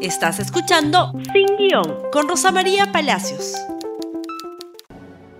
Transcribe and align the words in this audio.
Estás 0.00 0.38
escuchando 0.38 1.12
Sin 1.32 1.56
Guión 1.56 2.08
con 2.12 2.28
Rosa 2.28 2.52
María 2.52 2.92
Palacios. 2.92 3.54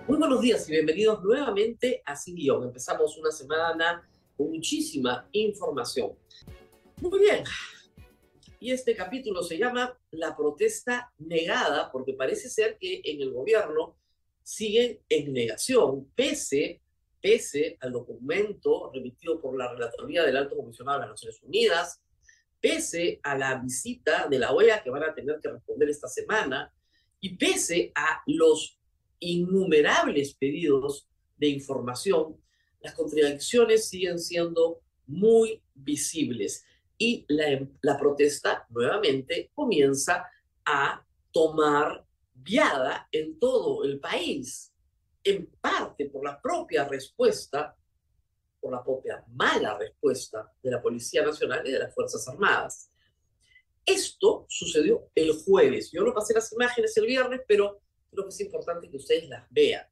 Muy 0.05 0.17
buenos 0.17 0.41
días 0.41 0.67
y 0.67 0.73
bienvenidos 0.73 1.23
nuevamente 1.23 2.03
a 2.05 2.13
Sin 2.17 2.35
Guión. 2.35 2.63
Empezamos 2.65 3.17
una 3.17 3.31
semana 3.31 4.05
con 4.35 4.49
muchísima 4.49 5.29
información. 5.31 6.11
Muy 6.97 7.19
bien. 7.19 7.45
Y 8.59 8.71
este 8.71 8.93
capítulo 8.97 9.43
se 9.43 9.57
llama 9.57 9.97
La 10.11 10.35
protesta 10.35 11.09
negada, 11.19 11.89
porque 11.89 12.13
parece 12.13 12.49
ser 12.49 12.77
que 12.77 13.01
en 13.05 13.21
el 13.21 13.31
gobierno 13.31 13.95
siguen 14.43 14.99
en 15.07 15.31
negación, 15.31 16.11
pese, 16.13 16.81
pese 17.21 17.77
al 17.79 17.93
documento 17.93 18.91
remitido 18.93 19.39
por 19.39 19.57
la 19.57 19.71
Relatoría 19.71 20.25
del 20.25 20.35
Alto 20.35 20.57
Comisionado 20.57 20.99
de 20.99 21.05
las 21.05 21.11
Naciones 21.11 21.41
Unidas, 21.43 22.01
pese 22.61 23.19
a 23.23 23.37
la 23.37 23.55
visita 23.55 24.27
de 24.27 24.39
la 24.39 24.51
OEA 24.51 24.83
que 24.83 24.89
van 24.89 25.03
a 25.03 25.13
tener 25.13 25.39
que 25.41 25.49
responder 25.49 25.89
esta 25.89 26.07
semana 26.07 26.73
y 27.19 27.35
pese 27.35 27.91
a 27.95 28.21
los 28.27 28.79
innumerables 29.19 30.33
pedidos 30.33 31.07
de 31.37 31.47
información, 31.47 32.37
las 32.81 32.93
contradicciones 32.93 33.89
siguen 33.89 34.19
siendo 34.19 34.81
muy 35.07 35.61
visibles 35.73 36.63
y 36.97 37.25
la, 37.27 37.67
la 37.81 37.97
protesta 37.97 38.65
nuevamente 38.69 39.51
comienza 39.53 40.25
a 40.65 41.05
tomar 41.31 42.05
viada 42.33 43.07
en 43.11 43.37
todo 43.39 43.83
el 43.83 43.99
país, 43.99 44.73
en 45.23 45.47
parte 45.61 46.05
por 46.05 46.23
la 46.23 46.41
propia 46.41 46.87
respuesta 46.87 47.75
por 48.59 48.71
la 48.71 48.83
propia 48.83 49.23
mala 49.29 49.77
respuesta 49.77 50.51
de 50.61 50.71
la 50.71 50.81
Policía 50.81 51.23
Nacional 51.23 51.65
y 51.67 51.71
de 51.71 51.79
las 51.79 51.93
Fuerzas 51.93 52.27
Armadas. 52.27 52.91
Esto 53.85 54.45
sucedió 54.47 55.09
el 55.15 55.33
jueves. 55.33 55.91
Yo 55.91 56.03
no 56.03 56.13
pasé 56.13 56.33
las 56.33 56.51
imágenes 56.53 56.95
el 56.97 57.05
viernes, 57.05 57.41
pero 57.47 57.81
creo 58.11 58.25
que 58.25 58.29
es 58.29 58.39
importante 58.41 58.89
que 58.89 58.97
ustedes 58.97 59.27
las 59.27 59.45
vean. 59.49 59.87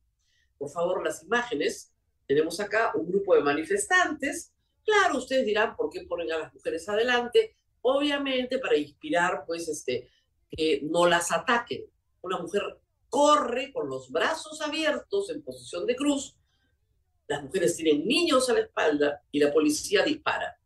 Por 0.57 0.69
favor, 0.69 1.03
las 1.03 1.23
imágenes. 1.23 1.91
Tenemos 2.27 2.59
acá 2.59 2.91
un 2.95 3.07
grupo 3.07 3.35
de 3.35 3.41
manifestantes. 3.41 4.53
Claro, 4.85 5.17
ustedes 5.17 5.45
dirán 5.45 5.75
por 5.75 5.89
qué 5.89 6.01
ponen 6.01 6.31
a 6.31 6.37
las 6.37 6.53
mujeres 6.53 6.87
adelante. 6.89 7.55
Obviamente 7.81 8.59
para 8.59 8.77
inspirar, 8.77 9.43
pues, 9.45 9.67
este, 9.67 10.09
que 10.49 10.81
no 10.83 11.07
las 11.07 11.31
ataquen. 11.31 11.85
Una 12.21 12.39
mujer 12.39 12.79
corre 13.09 13.71
con 13.71 13.89
los 13.89 14.11
brazos 14.11 14.61
abiertos 14.61 15.29
en 15.29 15.41
posición 15.41 15.85
de 15.85 15.95
cruz 15.95 16.36
las 17.27 17.43
mujeres 17.43 17.75
tienen 17.75 18.07
niños 18.07 18.49
a 18.49 18.53
la 18.53 18.61
espalda 18.61 19.21
y 19.31 19.39
la 19.39 19.51
policía 19.51 20.03
dispara. 20.03 20.57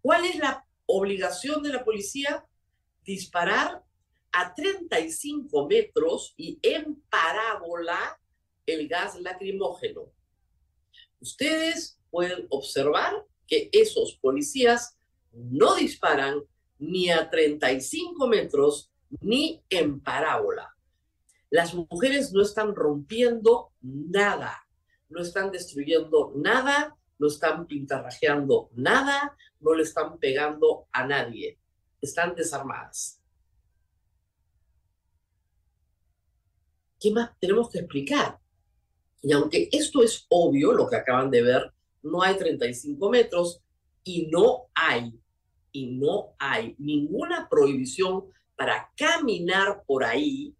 ¿Cuál 0.00 0.24
es 0.24 0.36
la 0.36 0.64
obligación 0.86 1.62
de 1.62 1.72
la 1.72 1.84
policía? 1.84 2.46
Disparar 3.04 3.84
a 4.30 4.54
35 4.54 5.66
metros 5.66 6.34
y 6.36 6.58
en 6.62 7.02
parábola 7.10 8.20
el 8.64 8.86
gas 8.86 9.20
lacrimógeno. 9.20 10.12
Ustedes 11.20 11.98
pueden 12.10 12.46
observar 12.50 13.26
que 13.46 13.68
esos 13.72 14.14
policías 14.14 14.96
no 15.32 15.74
disparan 15.74 16.42
ni 16.78 17.10
a 17.10 17.28
35 17.28 18.28
metros 18.28 18.92
ni 19.20 19.64
en 19.68 20.00
parábola. 20.00 20.76
Las 21.50 21.74
mujeres 21.74 22.32
no 22.32 22.42
están 22.42 22.74
rompiendo 22.74 23.72
nada 23.80 24.67
no 25.08 25.22
están 25.22 25.50
destruyendo 25.50 26.32
nada, 26.36 26.96
no 27.18 27.28
están 27.28 27.66
pintarrajeando 27.66 28.70
nada, 28.74 29.36
no 29.60 29.74
le 29.74 29.82
están 29.82 30.18
pegando 30.18 30.86
a 30.92 31.06
nadie, 31.06 31.58
están 32.00 32.34
desarmadas. 32.34 33.20
¿Qué 37.00 37.10
más 37.10 37.30
tenemos 37.38 37.70
que 37.70 37.78
explicar? 37.78 38.38
Y 39.22 39.32
aunque 39.32 39.68
esto 39.72 40.02
es 40.02 40.26
obvio, 40.28 40.72
lo 40.72 40.88
que 40.88 40.96
acaban 40.96 41.30
de 41.30 41.42
ver, 41.42 41.72
no 42.02 42.22
hay 42.22 42.36
35 42.36 43.10
metros 43.10 43.60
y 44.04 44.26
no 44.26 44.68
hay, 44.74 45.12
y 45.72 45.86
no 45.86 46.34
hay 46.38 46.74
ninguna 46.78 47.48
prohibición 47.48 48.24
para 48.56 48.90
caminar 48.96 49.84
por 49.86 50.04
ahí, 50.04 50.54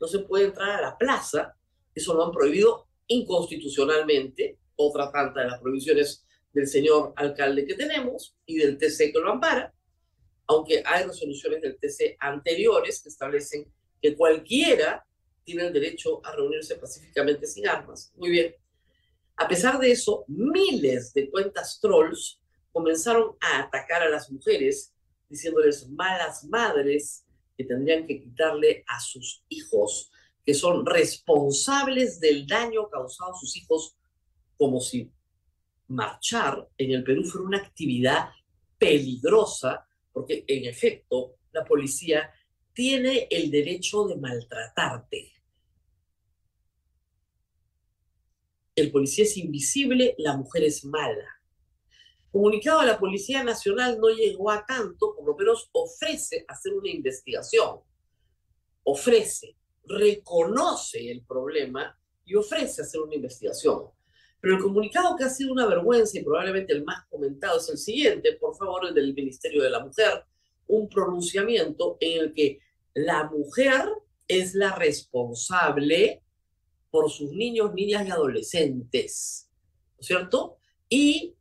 no 0.00 0.06
se 0.06 0.20
puede 0.20 0.46
entrar 0.46 0.70
a 0.70 0.82
la 0.82 0.98
plaza, 0.98 1.56
eso 1.94 2.14
lo 2.14 2.26
han 2.26 2.32
prohibido 2.32 2.88
inconstitucionalmente, 3.12 4.58
otra 4.76 5.10
tanta 5.10 5.40
de 5.40 5.48
las 5.48 5.60
provisiones 5.60 6.24
del 6.52 6.66
señor 6.66 7.12
alcalde 7.16 7.66
que 7.66 7.74
tenemos 7.74 8.36
y 8.46 8.58
del 8.58 8.76
TC 8.76 9.12
que 9.12 9.20
lo 9.20 9.30
ampara, 9.30 9.72
aunque 10.46 10.82
hay 10.84 11.04
resoluciones 11.04 11.62
del 11.62 11.78
TC 11.78 12.16
anteriores 12.18 13.02
que 13.02 13.08
establecen 13.08 13.72
que 14.00 14.16
cualquiera 14.16 15.06
tiene 15.44 15.66
el 15.66 15.72
derecho 15.72 16.24
a 16.24 16.34
reunirse 16.34 16.76
pacíficamente 16.76 17.46
sin 17.46 17.66
armas. 17.68 18.12
Muy 18.16 18.30
bien. 18.30 18.54
A 19.36 19.48
pesar 19.48 19.78
de 19.78 19.90
eso, 19.90 20.24
miles 20.28 21.12
de 21.14 21.30
cuentas 21.30 21.80
trolls 21.80 22.40
comenzaron 22.70 23.36
a 23.40 23.60
atacar 23.60 24.02
a 24.02 24.08
las 24.08 24.30
mujeres, 24.30 24.94
diciéndoles 25.28 25.88
malas 25.88 26.44
madres 26.44 27.24
que 27.56 27.64
tendrían 27.64 28.06
que 28.06 28.20
quitarle 28.20 28.84
a 28.86 29.00
sus 29.00 29.44
hijos 29.48 30.10
que 30.44 30.54
son 30.54 30.84
responsables 30.84 32.18
del 32.20 32.46
daño 32.46 32.88
causado 32.88 33.32
a 33.32 33.38
sus 33.38 33.56
hijos, 33.56 33.96
como 34.56 34.80
si 34.80 35.10
marchar 35.88 36.68
en 36.76 36.92
el 36.92 37.04
Perú 37.04 37.24
fuera 37.24 37.46
una 37.46 37.58
actividad 37.58 38.30
peligrosa, 38.78 39.86
porque 40.12 40.44
en 40.46 40.64
efecto 40.64 41.36
la 41.52 41.64
policía 41.64 42.32
tiene 42.72 43.28
el 43.30 43.50
derecho 43.50 44.04
de 44.06 44.16
maltratarte. 44.16 45.32
El 48.74 48.90
policía 48.90 49.24
es 49.24 49.36
invisible, 49.36 50.14
la 50.18 50.36
mujer 50.36 50.64
es 50.64 50.84
mala. 50.84 51.42
Comunicado 52.30 52.80
a 52.80 52.86
la 52.86 52.98
Policía 52.98 53.44
Nacional 53.44 53.98
no 54.00 54.08
llegó 54.08 54.50
a 54.50 54.64
tanto, 54.64 55.14
por 55.14 55.26
lo 55.26 55.36
menos 55.36 55.68
ofrece 55.72 56.46
hacer 56.48 56.72
una 56.72 56.88
investigación. 56.88 57.80
Ofrece 58.84 59.54
reconoce 59.84 61.10
el 61.10 61.24
problema 61.24 61.98
y 62.24 62.34
ofrece 62.34 62.82
hacer 62.82 63.00
una 63.00 63.14
investigación. 63.14 63.90
Pero 64.40 64.56
el 64.56 64.62
comunicado 64.62 65.16
que 65.16 65.24
ha 65.24 65.30
sido 65.30 65.52
una 65.52 65.66
vergüenza 65.66 66.18
y 66.18 66.24
probablemente 66.24 66.72
el 66.72 66.84
más 66.84 67.06
comentado 67.08 67.58
es 67.58 67.68
el 67.68 67.78
siguiente, 67.78 68.36
por 68.40 68.56
favor, 68.56 68.86
el 68.86 68.94
del 68.94 69.14
Ministerio 69.14 69.62
de 69.62 69.70
la 69.70 69.84
Mujer, 69.84 70.24
un 70.66 70.88
pronunciamiento 70.88 71.96
en 72.00 72.20
el 72.20 72.34
que 72.34 72.58
la 72.94 73.30
mujer 73.30 73.88
es 74.26 74.54
la 74.54 74.74
responsable 74.74 76.22
por 76.90 77.10
sus 77.10 77.30
niños, 77.32 77.72
niñas 77.72 78.06
y 78.06 78.10
adolescentes, 78.10 79.48
¿no 79.94 80.00
es 80.00 80.06
cierto? 80.06 80.58
Y 80.88 81.34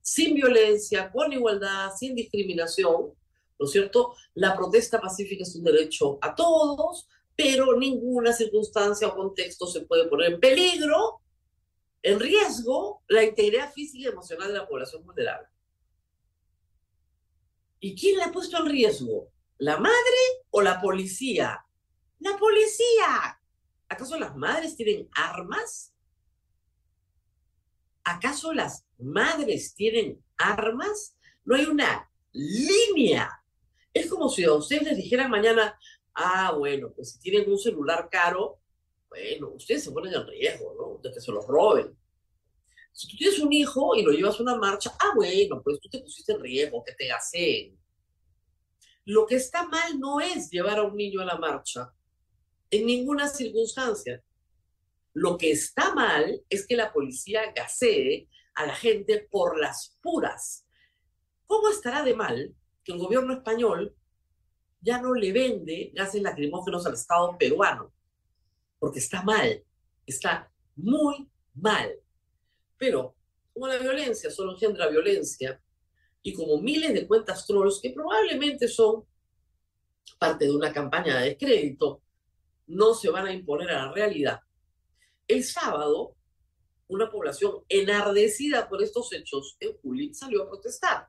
sin 0.00 0.34
violencia, 0.34 1.10
con 1.10 1.32
igualdad, 1.32 1.90
sin 1.96 2.14
discriminación, 2.14 3.14
¿no 3.58 3.66
es 3.66 3.70
cierto? 3.70 4.14
La 4.34 4.56
protesta 4.56 5.00
pacífica 5.00 5.44
es 5.44 5.54
un 5.54 5.64
derecho 5.64 6.18
a 6.20 6.34
todos, 6.34 7.08
pero 7.36 7.76
ninguna 7.76 8.32
circunstancia 8.32 9.08
o 9.08 9.16
contexto 9.16 9.66
se 9.66 9.82
puede 9.82 10.08
poner 10.08 10.32
en 10.32 10.40
peligro, 10.40 11.22
en 12.02 12.18
riesgo, 12.18 13.02
la 13.08 13.22
integridad 13.22 13.72
física 13.72 14.08
y 14.08 14.12
emocional 14.12 14.48
de 14.48 14.58
la 14.58 14.66
población 14.66 15.04
vulnerable. 15.04 15.48
¿Y 17.80 17.94
quién 17.94 18.16
la 18.16 18.26
ha 18.26 18.32
puesto 18.32 18.58
en 18.58 18.66
riesgo? 18.66 19.32
¿La 19.58 19.76
madre 19.76 19.92
o 20.50 20.62
la 20.62 20.80
policía? 20.80 21.64
La 22.18 22.36
policía. 22.36 23.40
¿Acaso 23.88 24.18
las 24.18 24.36
madres 24.36 24.76
tienen 24.76 25.08
armas? 25.14 25.92
¿Acaso 28.04 28.52
las 28.52 28.84
madres 28.98 29.74
tienen 29.74 30.24
armas? 30.36 31.16
No 31.44 31.56
hay 31.56 31.66
una 31.66 32.10
línea. 32.32 33.30
Es 33.92 34.08
como 34.08 34.28
si 34.28 34.44
a 34.44 34.52
ustedes 34.52 34.84
les 34.84 34.96
dijeran 34.96 35.30
mañana, 35.30 35.78
Ah, 36.14 36.52
bueno, 36.56 36.92
pues 36.94 37.12
si 37.12 37.20
tienen 37.20 37.50
un 37.50 37.58
celular 37.58 38.08
caro, 38.10 38.60
bueno, 39.08 39.48
ustedes 39.50 39.84
se 39.84 39.92
ponen 39.92 40.14
en 40.14 40.26
riesgo, 40.26 40.74
¿no? 40.78 41.00
De 41.02 41.14
que 41.14 41.20
se 41.20 41.32
los 41.32 41.46
roben. 41.46 41.96
Si 42.92 43.08
tú 43.08 43.16
tienes 43.16 43.38
un 43.38 43.52
hijo 43.52 43.96
y 43.96 44.02
lo 44.02 44.12
llevas 44.12 44.38
a 44.38 44.42
una 44.42 44.56
marcha, 44.56 44.92
ah, 44.98 45.12
bueno, 45.14 45.62
pues 45.62 45.80
tú 45.80 45.88
te 45.88 46.00
pusiste 46.00 46.32
en 46.32 46.40
riesgo, 46.40 46.84
que 46.84 46.92
te 46.92 47.06
gaseen. 47.06 47.78
Lo 49.04 49.26
que 49.26 49.36
está 49.36 49.66
mal 49.66 49.98
no 49.98 50.20
es 50.20 50.50
llevar 50.50 50.78
a 50.78 50.84
un 50.84 50.96
niño 50.96 51.20
a 51.20 51.24
la 51.24 51.36
marcha, 51.36 51.92
en 52.70 52.86
ninguna 52.86 53.28
circunstancia. 53.28 54.22
Lo 55.14 55.36
que 55.36 55.50
está 55.50 55.94
mal 55.94 56.42
es 56.48 56.66
que 56.66 56.76
la 56.76 56.92
policía 56.92 57.52
gasee 57.52 58.28
a 58.54 58.66
la 58.66 58.74
gente 58.74 59.26
por 59.30 59.58
las 59.58 59.98
puras. 60.02 60.66
¿Cómo 61.46 61.68
estará 61.68 62.02
de 62.02 62.14
mal 62.14 62.54
que 62.84 62.92
el 62.92 62.98
gobierno 62.98 63.34
español 63.34 63.94
ya 64.82 65.00
no 65.00 65.14
le 65.14 65.32
vende 65.32 65.92
gases 65.94 66.20
lacrimógenos 66.20 66.84
al 66.84 66.94
Estado 66.94 67.38
peruano, 67.38 67.92
porque 68.78 68.98
está 68.98 69.22
mal, 69.22 69.64
está 70.04 70.52
muy 70.76 71.28
mal. 71.54 71.94
Pero 72.76 73.14
como 73.54 73.68
la 73.68 73.78
violencia 73.78 74.30
solo 74.30 74.52
engendra 74.52 74.88
violencia, 74.88 75.60
y 76.22 76.32
como 76.34 76.58
miles 76.58 76.94
de 76.94 77.06
cuentas 77.06 77.46
trolls 77.46 77.80
que 77.80 77.90
probablemente 77.90 78.68
son 78.68 79.04
parte 80.18 80.44
de 80.44 80.52
una 80.52 80.72
campaña 80.72 81.18
de 81.18 81.30
descrédito, 81.30 82.02
no 82.66 82.94
se 82.94 83.10
van 83.10 83.26
a 83.26 83.32
imponer 83.32 83.70
a 83.70 83.86
la 83.86 83.92
realidad. 83.92 84.40
El 85.26 85.42
sábado, 85.42 86.14
una 86.88 87.10
población 87.10 87.64
enardecida 87.68 88.68
por 88.68 88.82
estos 88.82 89.12
hechos 89.12 89.56
en 89.60 89.76
Juli 89.78 90.14
salió 90.14 90.44
a 90.44 90.48
protestar. 90.48 91.08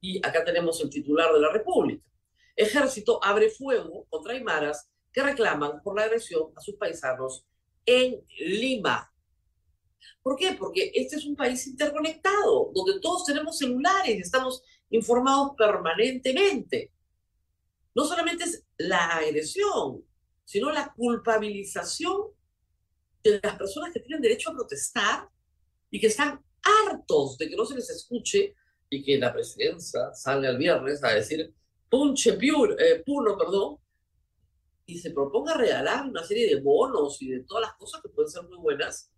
Y 0.00 0.18
acá 0.24 0.44
tenemos 0.44 0.80
el 0.80 0.90
titular 0.90 1.32
de 1.32 1.40
la 1.40 1.52
República. 1.52 2.06
Ejército 2.56 3.22
abre 3.22 3.50
fuego 3.50 4.06
contra 4.08 4.32
Aymaras 4.32 4.88
que 5.12 5.22
reclaman 5.22 5.82
por 5.82 5.96
la 5.96 6.04
agresión 6.04 6.52
a 6.56 6.60
sus 6.60 6.76
paisanos 6.76 7.46
en 7.84 8.24
Lima. 8.38 9.12
¿Por 10.22 10.36
qué? 10.36 10.56
Porque 10.58 10.90
este 10.94 11.16
es 11.16 11.26
un 11.26 11.36
país 11.36 11.66
interconectado, 11.66 12.72
donde 12.74 13.00
todos 13.00 13.24
tenemos 13.24 13.58
celulares 13.58 14.16
y 14.16 14.20
estamos 14.20 14.62
informados 14.90 15.52
permanentemente. 15.56 16.92
No 17.94 18.04
solamente 18.04 18.44
es 18.44 18.64
la 18.78 19.06
agresión, 19.16 20.04
sino 20.44 20.70
la 20.70 20.92
culpabilización 20.94 22.28
de 23.22 23.40
las 23.42 23.56
personas 23.56 23.92
que 23.92 24.00
tienen 24.00 24.22
derecho 24.22 24.50
a 24.50 24.54
protestar 24.54 25.28
y 25.90 26.00
que 26.00 26.08
están 26.08 26.44
hartos 26.62 27.38
de 27.38 27.48
que 27.48 27.56
no 27.56 27.64
se 27.64 27.74
les 27.74 27.90
escuche 27.90 28.54
y 28.90 29.02
que 29.02 29.18
la 29.18 29.32
presidencia 29.32 30.12
salga 30.14 30.50
el 30.50 30.58
viernes 30.58 31.02
a 31.02 31.14
decir 31.14 31.52
punche 31.88 32.34
pure, 32.34 32.74
eh, 32.78 33.02
puro, 33.04 33.36
perdón, 33.36 33.78
y 34.86 34.98
se 34.98 35.10
proponga 35.10 35.54
regalar 35.54 36.08
una 36.08 36.22
serie 36.22 36.46
de 36.46 36.60
bonos 36.60 37.20
y 37.20 37.28
de 37.28 37.40
todas 37.40 37.62
las 37.68 37.76
cosas 37.76 38.02
que 38.02 38.08
pueden 38.08 38.30
ser 38.30 38.44
muy 38.44 38.58
buenas, 38.58 39.12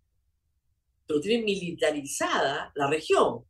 pero 1.05 1.21
tiene 1.21 1.43
militarizada 1.43 2.71
la 2.75 2.87
región. 2.87 3.45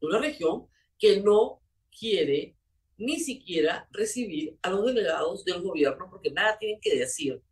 Una 0.00 0.18
región 0.18 0.68
que 0.98 1.20
no 1.20 1.60
quiere 1.96 2.56
ni 2.96 3.18
siquiera 3.18 3.88
recibir 3.90 4.56
a 4.62 4.70
los 4.70 4.84
delegados 4.86 5.44
del 5.44 5.62
gobierno 5.62 6.08
porque 6.10 6.30
nada 6.30 6.56
tienen 6.58 6.80
que 6.80 6.96
decir 6.96 7.42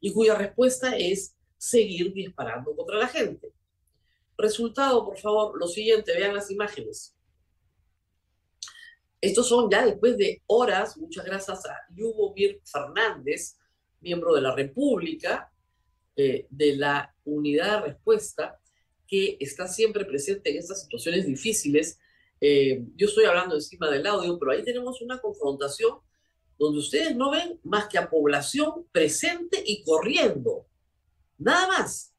y 0.00 0.12
cuya 0.12 0.34
respuesta 0.34 0.96
es 0.96 1.36
seguir 1.58 2.12
disparando 2.12 2.74
contra 2.76 2.96
la 2.96 3.08
gente. 3.08 3.52
Resultado, 4.38 5.04
por 5.04 5.18
favor, 5.18 5.58
lo 5.58 5.66
siguiente, 5.66 6.14
vean 6.14 6.34
las 6.34 6.50
imágenes. 6.50 7.15
Estos 9.20 9.48
son 9.48 9.70
ya 9.70 9.84
después 9.84 10.16
de 10.16 10.42
horas, 10.46 10.96
muchas 10.98 11.24
gracias 11.24 11.64
a 11.66 11.76
Mir 11.90 12.60
Fernández, 12.64 13.56
miembro 14.00 14.34
de 14.34 14.42
la 14.42 14.54
República, 14.54 15.50
eh, 16.14 16.46
de 16.50 16.76
la 16.76 17.14
Unidad 17.24 17.80
de 17.80 17.88
Respuesta, 17.88 18.60
que 19.06 19.36
está 19.40 19.66
siempre 19.68 20.04
presente 20.04 20.50
en 20.50 20.58
estas 20.58 20.82
situaciones 20.82 21.26
difíciles. 21.26 21.98
Eh, 22.40 22.84
yo 22.96 23.06
estoy 23.06 23.24
hablando 23.24 23.54
encima 23.54 23.90
del 23.90 24.06
audio, 24.06 24.38
pero 24.38 24.52
ahí 24.52 24.62
tenemos 24.62 25.00
una 25.00 25.18
confrontación 25.20 25.98
donde 26.58 26.78
ustedes 26.78 27.14
no 27.14 27.30
ven 27.30 27.60
más 27.64 27.88
que 27.88 27.98
a 27.98 28.08
población 28.08 28.86
presente 28.92 29.62
y 29.64 29.82
corriendo. 29.84 30.66
Nada 31.38 31.66
más. 31.68 32.14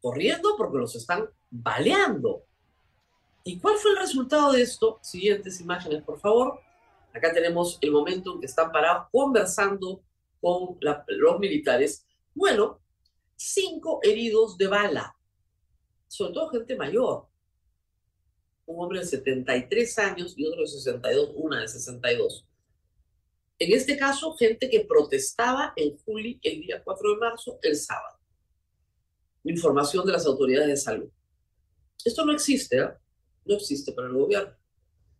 Corriendo 0.00 0.54
porque 0.56 0.78
los 0.78 0.94
están 0.96 1.28
baleando. 1.50 2.44
¿Y 3.44 3.58
cuál 3.58 3.76
fue 3.76 3.90
el 3.92 3.98
resultado 3.98 4.52
de 4.52 4.62
esto? 4.62 4.98
Siguientes 5.02 5.60
imágenes, 5.60 6.02
por 6.02 6.20
favor. 6.20 6.60
Acá 7.12 7.32
tenemos 7.32 7.78
el 7.80 7.90
momento 7.90 8.34
en 8.34 8.40
que 8.40 8.46
están 8.46 8.70
parados 8.70 9.08
conversando 9.10 10.02
con 10.40 10.78
los 10.80 11.38
militares. 11.40 12.06
Bueno, 12.34 12.80
cinco 13.36 14.00
heridos 14.02 14.56
de 14.56 14.68
bala, 14.68 15.16
sobre 16.06 16.32
todo 16.32 16.50
gente 16.50 16.76
mayor. 16.76 17.26
Un 18.64 18.84
hombre 18.84 19.00
de 19.00 19.06
73 19.06 19.98
años 19.98 20.34
y 20.36 20.46
otro 20.46 20.62
de 20.62 20.68
62, 20.68 21.32
una 21.34 21.60
de 21.60 21.68
62. 21.68 22.46
En 23.58 23.72
este 23.72 23.96
caso, 23.96 24.34
gente 24.34 24.70
que 24.70 24.80
protestaba 24.80 25.72
en 25.76 25.96
Juli 25.98 26.38
el 26.42 26.60
día 26.60 26.82
4 26.82 27.10
de 27.10 27.16
marzo, 27.16 27.58
el 27.62 27.76
sábado. 27.76 28.18
Información 29.44 30.06
de 30.06 30.12
las 30.12 30.26
autoridades 30.26 30.68
de 30.68 30.76
salud. 30.76 31.10
Esto 32.04 32.24
no 32.24 32.32
existe, 32.32 32.78
¿eh? 32.78 32.88
No 33.44 33.54
existe 33.54 33.92
para 33.92 34.08
el 34.08 34.14
gobierno. 34.14 34.54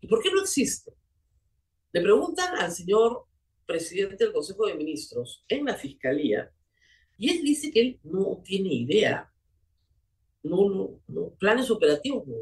¿Y 0.01 0.07
por 0.07 0.23
qué 0.23 0.31
no 0.31 0.41
existe? 0.41 0.93
Le 1.93 2.01
preguntan 2.01 2.57
al 2.57 2.73
señor 2.73 3.27
presidente 3.67 4.25
del 4.25 4.33
Consejo 4.33 4.67
de 4.67 4.75
Ministros 4.75 5.45
en 5.49 5.65
la 5.65 5.75
Fiscalía 5.75 6.51
y 7.19 7.31
él 7.31 7.43
dice 7.43 7.71
que 7.71 7.81
él 7.81 8.01
no 8.03 8.43
tiene 8.45 8.75
idea. 8.75 9.33
No, 10.43 10.69
no, 10.69 11.01
no. 11.07 11.31
Planes 11.39 11.71
operativos 11.71 12.27
no. 12.27 12.37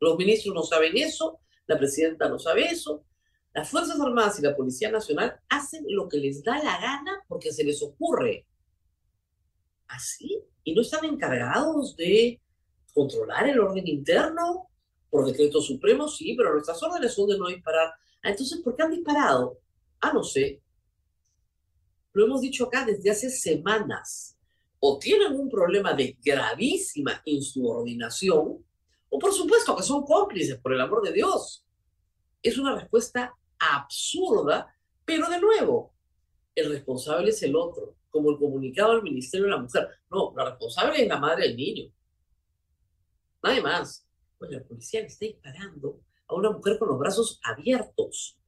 Los 0.00 0.16
ministros 0.16 0.54
no 0.54 0.62
saben 0.62 0.96
eso, 0.96 1.40
la 1.66 1.78
presidenta 1.78 2.28
no 2.28 2.38
sabe 2.38 2.66
eso. 2.66 3.04
Las 3.52 3.68
Fuerzas 3.68 4.00
Armadas 4.00 4.38
y 4.38 4.42
la 4.42 4.56
Policía 4.56 4.90
Nacional 4.90 5.40
hacen 5.48 5.84
lo 5.88 6.08
que 6.08 6.18
les 6.18 6.42
da 6.42 6.62
la 6.62 6.80
gana 6.80 7.22
porque 7.28 7.52
se 7.52 7.64
les 7.64 7.82
ocurre. 7.82 8.46
¿Así? 9.88 10.42
¿Y 10.62 10.74
no 10.74 10.82
están 10.82 11.04
encargados 11.04 11.96
de 11.96 12.40
controlar 12.94 13.48
el 13.48 13.60
orden 13.60 13.86
interno? 13.86 14.69
Por 15.10 15.26
decreto 15.26 15.60
supremo, 15.60 16.08
sí, 16.08 16.34
pero 16.36 16.52
nuestras 16.52 16.82
órdenes 16.82 17.12
son 17.12 17.28
de 17.28 17.38
no 17.38 17.48
disparar. 17.48 17.92
Ah, 18.22 18.30
entonces, 18.30 18.60
¿por 18.60 18.76
qué 18.76 18.84
han 18.84 18.92
disparado? 18.92 19.58
Ah, 20.00 20.12
no 20.12 20.22
sé. 20.22 20.62
Lo 22.12 22.24
hemos 22.24 22.40
dicho 22.40 22.64
acá 22.64 22.84
desde 22.84 23.10
hace 23.10 23.28
semanas. 23.30 24.36
O 24.78 24.98
tienen 24.98 25.34
un 25.34 25.50
problema 25.50 25.92
de 25.92 26.16
gravísima 26.24 27.20
insubordinación, 27.24 28.64
o 29.10 29.18
por 29.18 29.32
supuesto 29.32 29.76
que 29.76 29.82
son 29.82 30.04
cómplices, 30.04 30.58
por 30.58 30.72
el 30.72 30.80
amor 30.80 31.02
de 31.02 31.12
Dios. 31.12 31.64
Es 32.42 32.56
una 32.56 32.74
respuesta 32.74 33.34
absurda, 33.58 34.74
pero 35.04 35.28
de 35.28 35.40
nuevo, 35.40 35.92
el 36.54 36.70
responsable 36.70 37.30
es 37.30 37.42
el 37.42 37.54
otro, 37.56 37.96
como 38.08 38.30
el 38.30 38.38
comunicado 38.38 38.94
del 38.94 39.02
Ministerio 39.02 39.46
de 39.46 39.52
la 39.52 39.58
Mujer. 39.58 39.88
No, 40.10 40.32
la 40.36 40.50
responsable 40.50 41.02
es 41.02 41.08
la 41.08 41.18
madre 41.18 41.48
del 41.48 41.56
niño. 41.56 41.92
Nadie 43.42 43.60
más. 43.60 44.06
Pues 44.40 44.52
la 44.52 44.64
policía 44.64 45.00
le 45.00 45.08
está 45.08 45.26
disparando 45.26 46.00
a 46.26 46.34
una 46.34 46.50
mujer 46.50 46.78
con 46.78 46.88
los 46.88 46.98
brazos 46.98 47.38
abiertos, 47.44 48.38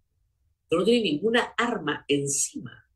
que 0.70 0.74
no 0.74 0.84
tiene 0.84 1.02
ninguna 1.02 1.52
arma 1.54 2.06
encima. 2.08 2.88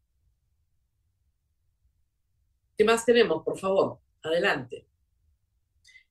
¿Qué 2.75 2.84
más 2.84 3.04
tenemos, 3.04 3.44
por 3.44 3.58
favor? 3.58 4.00
Adelante. 4.22 4.88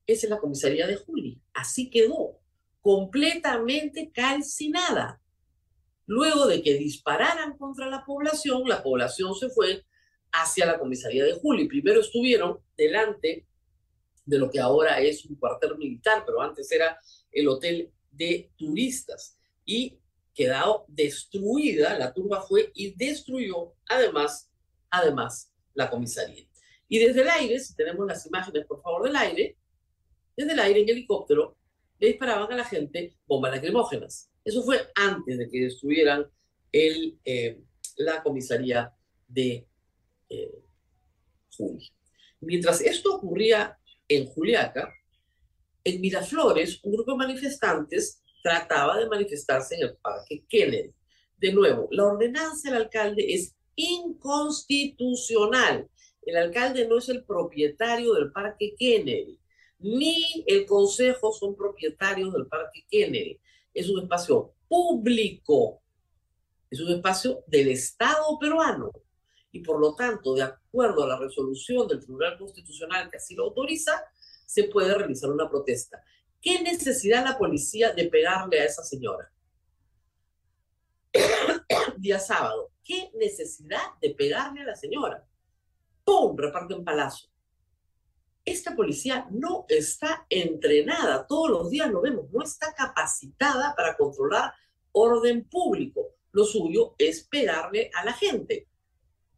Esa 0.05 0.27
es 0.27 0.29
la 0.29 0.37
comisaría 0.37 0.85
de 0.85 0.97
Juli. 0.97 1.41
Así 1.55 1.89
quedó, 1.89 2.39
completamente 2.81 4.11
calcinada. 4.11 5.19
Luego 6.05 6.45
de 6.45 6.61
que 6.61 6.75
dispararan 6.75 7.57
contra 7.57 7.87
la 7.87 8.05
población, 8.05 8.69
la 8.69 8.83
población 8.83 9.33
se 9.33 9.49
fue 9.49 9.83
hacia 10.31 10.67
la 10.67 10.77
comisaría 10.77 11.23
de 11.23 11.33
Juli. 11.33 11.67
Primero 11.67 12.01
estuvieron 12.01 12.59
delante 12.77 13.47
de 14.25 14.39
lo 14.39 14.49
que 14.49 14.59
ahora 14.59 14.99
es 14.99 15.25
un 15.25 15.35
cuartel 15.35 15.77
militar, 15.77 16.23
pero 16.25 16.41
antes 16.41 16.71
era 16.71 16.99
el 17.31 17.47
hotel 17.47 17.91
de 18.11 18.51
turistas. 18.57 19.37
Y 19.65 19.99
quedado 20.33 20.85
destruida, 20.87 21.97
la 21.97 22.13
turba 22.13 22.41
fue 22.41 22.71
y 22.73 22.93
destruyó 22.95 23.73
además, 23.87 24.51
además 24.89 25.51
la 25.73 25.89
comisaría. 25.89 26.45
Y 26.87 26.99
desde 26.99 27.21
el 27.21 27.29
aire, 27.29 27.59
si 27.59 27.75
tenemos 27.75 28.05
las 28.05 28.25
imágenes 28.25 28.65
por 28.65 28.81
favor 28.81 29.03
del 29.03 29.15
aire, 29.15 29.57
desde 30.35 30.53
el 30.53 30.59
aire 30.59 30.81
en 30.81 30.89
helicóptero 30.89 31.57
le 31.99 32.07
disparaban 32.07 32.51
a 32.51 32.55
la 32.55 32.65
gente 32.65 33.15
bombas 33.25 33.51
lacrimógenas. 33.51 34.29
Eso 34.43 34.61
fue 34.63 34.89
antes 34.95 35.37
de 35.37 35.49
que 35.49 35.61
destruyeran 35.61 36.29
el, 36.71 37.17
eh, 37.23 37.61
la 37.97 38.21
comisaría 38.21 38.93
de 39.27 39.67
eh, 40.29 40.61
Mientras 42.41 42.81
esto 42.81 43.15
ocurría 43.15 43.79
en 44.07 44.27
Juliaca, 44.27 44.93
en 45.83 46.01
Miraflores, 46.01 46.79
un 46.83 46.93
grupo 46.93 47.11
de 47.11 47.17
manifestantes 47.17 48.21
trataba 48.41 48.97
de 48.97 49.07
manifestarse 49.07 49.75
en 49.75 49.83
el 49.83 49.97
Parque 49.97 50.43
Kennedy. 50.47 50.93
De 51.37 51.51
nuevo, 51.51 51.87
la 51.91 52.05
ordenanza 52.05 52.69
del 52.69 52.83
alcalde 52.83 53.33
es 53.33 53.55
inconstitucional. 53.75 55.89
El 56.21 56.37
alcalde 56.37 56.87
no 56.87 56.97
es 56.97 57.09
el 57.09 57.23
propietario 57.23 58.13
del 58.13 58.31
Parque 58.31 58.73
Kennedy, 58.77 59.39
ni 59.79 60.43
el 60.47 60.65
consejo 60.65 61.33
son 61.33 61.55
propietarios 61.55 62.33
del 62.33 62.47
Parque 62.47 62.85
Kennedy. 62.89 63.39
Es 63.73 63.89
un 63.89 64.01
espacio 64.01 64.53
público, 64.67 65.81
es 66.69 66.79
un 66.79 66.93
espacio 66.93 67.43
del 67.47 67.69
Estado 67.69 68.39
peruano 68.39 68.91
y 69.55 69.61
por 69.61 69.79
lo 69.79 69.95
tanto, 69.95 70.33
de 70.33 70.43
acuerdo 70.43 71.05
a 71.05 71.07
la 71.07 71.17
resolución 71.17 71.87
del 71.87 72.01
Tribunal 72.01 72.37
Constitucional 72.37 73.09
que 73.09 73.15
así 73.15 73.35
lo 73.35 73.45
autoriza, 73.45 74.03
se 74.45 74.65
puede 74.65 74.93
realizar 74.93 75.31
una 75.31 75.49
protesta. 75.49 76.03
¿Qué 76.41 76.61
necesidad 76.61 77.23
la 77.23 77.37
policía 77.37 77.93
de 77.93 78.09
pegarle 78.09 78.59
a 78.59 78.65
esa 78.65 78.83
señora? 78.83 79.31
Día 81.97 82.19
sábado. 82.19 82.71
¿Qué 82.83 83.11
necesidad 83.13 83.79
de 84.01 84.09
pegarle 84.09 84.63
a 84.63 84.65
la 84.65 84.75
señora? 84.75 85.25
¡Pum! 86.03 86.35
Reparten 86.35 86.83
palazo. 86.83 87.29
Esta 88.43 88.75
policía 88.75 89.25
no 89.31 89.65
está 89.69 90.27
entrenada, 90.29 91.25
todos 91.25 91.49
los 91.49 91.69
días 91.69 91.89
lo 91.89 92.01
vemos, 92.01 92.29
no 92.29 92.43
está 92.43 92.73
capacitada 92.73 93.73
para 93.73 93.95
controlar 93.95 94.53
orden 94.91 95.47
público. 95.47 96.11
lo 96.33 96.43
suyo 96.43 96.95
es 96.97 97.23
pegarle 97.23 97.89
a 97.93 98.03
la 98.03 98.11
gente. 98.11 98.67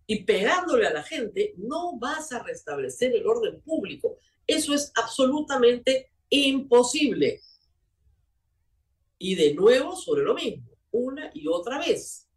Y 0.07 0.23
pegándole 0.23 0.87
a 0.87 0.93
la 0.93 1.03
gente 1.03 1.53
no 1.57 1.97
vas 1.99 2.31
a 2.31 2.41
restablecer 2.41 3.13
el 3.13 3.27
orden 3.27 3.61
público. 3.61 4.17
Eso 4.47 4.73
es 4.73 4.91
absolutamente 4.95 6.11
imposible. 6.29 7.41
Y 9.19 9.35
de 9.35 9.53
nuevo 9.53 9.95
sobre 9.95 10.23
lo 10.23 10.33
mismo, 10.33 10.69
una 10.91 11.29
y 11.33 11.47
otra 11.47 11.79
vez. 11.79 12.29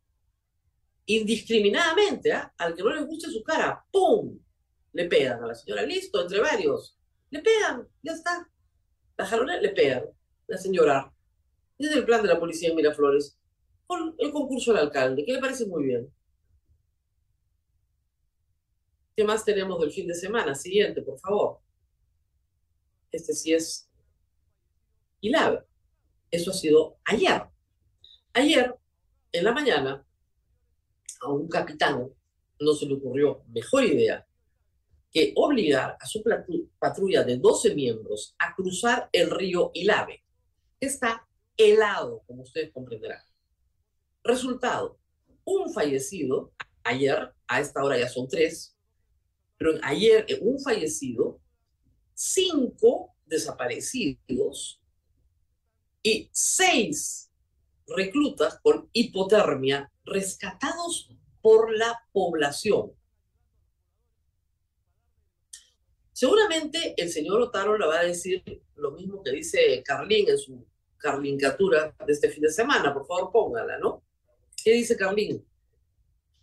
Indiscriminadamente, 1.06 2.32
¿ah? 2.32 2.52
al 2.58 2.74
que 2.74 2.82
no 2.82 2.90
le 2.90 3.02
guste 3.02 3.30
su 3.30 3.42
cara, 3.42 3.84
¡pum! 3.92 4.38
Le 4.92 5.04
pegan 5.06 5.42
a 5.42 5.46
la 5.46 5.54
señora, 5.54 5.82
listo, 5.82 6.20
entre 6.20 6.40
varios. 6.40 6.98
Le 7.30 7.40
pegan, 7.40 7.86
ya 8.02 8.12
está. 8.12 8.48
La 9.16 9.26
jalona 9.26 9.60
le 9.60 9.68
pegan, 9.68 10.04
hacen 10.48 10.72
llorar. 10.72 11.12
Ese 11.78 11.90
es 11.90 11.96
el 11.96 12.04
plan 12.04 12.22
de 12.22 12.28
la 12.28 12.40
policía 12.40 12.70
en 12.70 12.76
Miraflores. 12.76 13.38
Con 13.86 14.14
el 14.18 14.32
concurso 14.32 14.72
del 14.72 14.82
alcalde, 14.82 15.24
que 15.24 15.32
le 15.32 15.40
parece 15.40 15.66
muy 15.66 15.84
bien. 15.84 16.12
¿Qué 19.16 19.24
más 19.24 19.44
tenemos 19.44 19.80
del 19.80 19.92
fin 19.92 20.06
de 20.06 20.14
semana? 20.14 20.54
Siguiente, 20.54 21.02
por 21.02 21.18
favor. 21.18 21.60
Este 23.10 23.32
sí 23.34 23.52
es 23.52 23.88
Ilave. 25.20 25.64
Eso 26.30 26.50
ha 26.50 26.54
sido 26.54 26.98
ayer. 27.04 27.42
Ayer, 28.32 28.74
en 29.32 29.44
la 29.44 29.52
mañana, 29.52 30.06
a 31.20 31.28
un 31.28 31.48
capitán 31.48 32.08
no 32.60 32.72
se 32.74 32.86
le 32.86 32.94
ocurrió 32.94 33.42
mejor 33.48 33.84
idea 33.84 34.26
que 35.10 35.32
obligar 35.34 35.96
a 35.98 36.06
su 36.06 36.22
patrulla 36.78 37.24
de 37.24 37.36
12 37.36 37.74
miembros 37.74 38.34
a 38.38 38.54
cruzar 38.54 39.08
el 39.12 39.30
río 39.30 39.70
Ilave. 39.74 40.22
Está 40.78 41.26
helado, 41.56 42.22
como 42.26 42.42
ustedes 42.42 42.72
comprenderán. 42.72 43.22
Resultado, 44.22 44.98
un 45.44 45.72
fallecido, 45.72 46.52
ayer, 46.84 47.32
a 47.48 47.60
esta 47.60 47.82
hora 47.82 47.98
ya 47.98 48.08
son 48.08 48.28
tres, 48.28 48.76
pero 49.60 49.78
ayer 49.82 50.24
eh, 50.26 50.38
un 50.40 50.58
fallecido, 50.58 51.38
cinco 52.14 53.14
desaparecidos 53.26 54.80
y 56.02 56.30
seis 56.32 57.30
reclutas 57.86 58.58
con 58.62 58.88
hipotermia 58.94 59.92
rescatados 60.06 61.14
por 61.42 61.76
la 61.76 62.02
población. 62.10 62.92
Seguramente 66.10 66.94
el 66.96 67.10
señor 67.10 67.42
Otaro 67.42 67.76
le 67.76 67.86
va 67.86 68.00
a 68.00 68.04
decir 68.04 68.42
lo 68.76 68.92
mismo 68.92 69.22
que 69.22 69.32
dice 69.32 69.82
Carlín 69.84 70.30
en 70.30 70.38
su 70.38 70.66
carlincatura 70.96 71.94
de 72.06 72.12
este 72.14 72.30
fin 72.30 72.44
de 72.44 72.50
semana. 72.50 72.94
Por 72.94 73.06
favor, 73.06 73.30
póngala, 73.30 73.78
¿no? 73.78 74.02
¿Qué 74.64 74.72
dice 74.72 74.96
Carlín? 74.96 75.46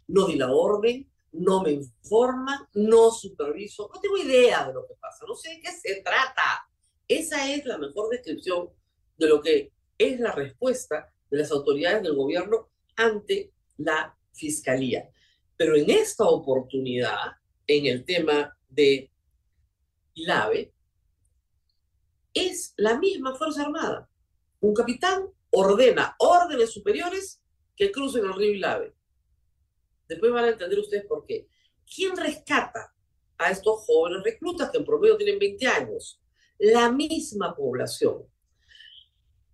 No 0.05 0.27
di 0.27 0.35
la 0.35 0.51
orden, 0.51 1.11
no 1.33 1.61
me 1.61 1.71
informa, 1.71 2.69
no 2.73 3.11
superviso, 3.11 3.89
no 3.93 3.99
tengo 3.99 4.17
idea 4.17 4.67
de 4.67 4.73
lo 4.73 4.87
que 4.87 4.95
pasa, 4.99 5.25
no 5.27 5.35
sé 5.35 5.49
de 5.49 5.59
qué 5.61 5.71
se 5.71 6.01
trata. 6.01 6.67
Esa 7.07 7.51
es 7.53 7.65
la 7.65 7.77
mejor 7.77 8.09
descripción 8.09 8.69
de 9.17 9.27
lo 9.27 9.41
que 9.41 9.71
es 9.97 10.19
la 10.19 10.31
respuesta 10.31 11.11
de 11.29 11.37
las 11.37 11.51
autoridades 11.51 12.03
del 12.03 12.15
gobierno 12.15 12.69
ante 12.95 13.51
la 13.77 14.17
fiscalía. 14.33 15.09
Pero 15.55 15.75
en 15.75 15.89
esta 15.89 16.25
oportunidad, 16.25 17.33
en 17.65 17.85
el 17.85 18.05
tema 18.05 18.55
de 18.69 19.11
Ilave, 20.13 20.73
es 22.33 22.73
la 22.77 22.99
misma 22.99 23.35
Fuerza 23.35 23.63
Armada. 23.63 24.09
Un 24.59 24.73
capitán 24.73 25.27
ordena 25.51 26.15
órdenes 26.19 26.71
superiores 26.71 27.41
que 27.75 27.91
crucen 27.91 28.25
el 28.25 28.33
río 28.33 28.53
Ilave. 28.53 28.96
Después 30.07 30.31
van 30.31 30.45
a 30.45 30.49
entender 30.49 30.79
ustedes 30.79 31.05
por 31.05 31.25
qué. 31.25 31.47
¿Quién 31.93 32.15
rescata 32.15 32.93
a 33.37 33.51
estos 33.51 33.81
jóvenes 33.85 34.23
reclutas 34.23 34.69
que 34.69 34.77
en 34.77 34.85
promedio 34.85 35.17
tienen 35.17 35.39
20 35.39 35.67
años? 35.67 36.21
La 36.57 36.91
misma 36.91 37.55
población. 37.55 38.23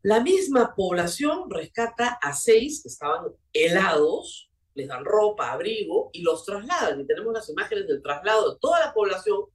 La 0.01 0.21
misma 0.21 0.75
población 0.75 1.49
rescata 1.49 2.19
a 2.21 2.33
seis 2.33 2.81
que 2.81 2.89
estaban 2.89 3.31
helados, 3.53 4.51
les 4.75 4.87
dan 4.87 5.05
ropa, 5.05 5.51
abrigo 5.51 6.09
y 6.11 6.21
los 6.21 6.45
trasladan. 6.45 6.99
Y 6.99 7.07
tenemos 7.07 7.33
las 7.33 7.49
imágenes 7.49 7.87
del 7.87 8.01
traslado 8.01 8.53
de 8.53 8.59
toda 8.59 8.79
la 8.79 8.93
población 8.93 9.45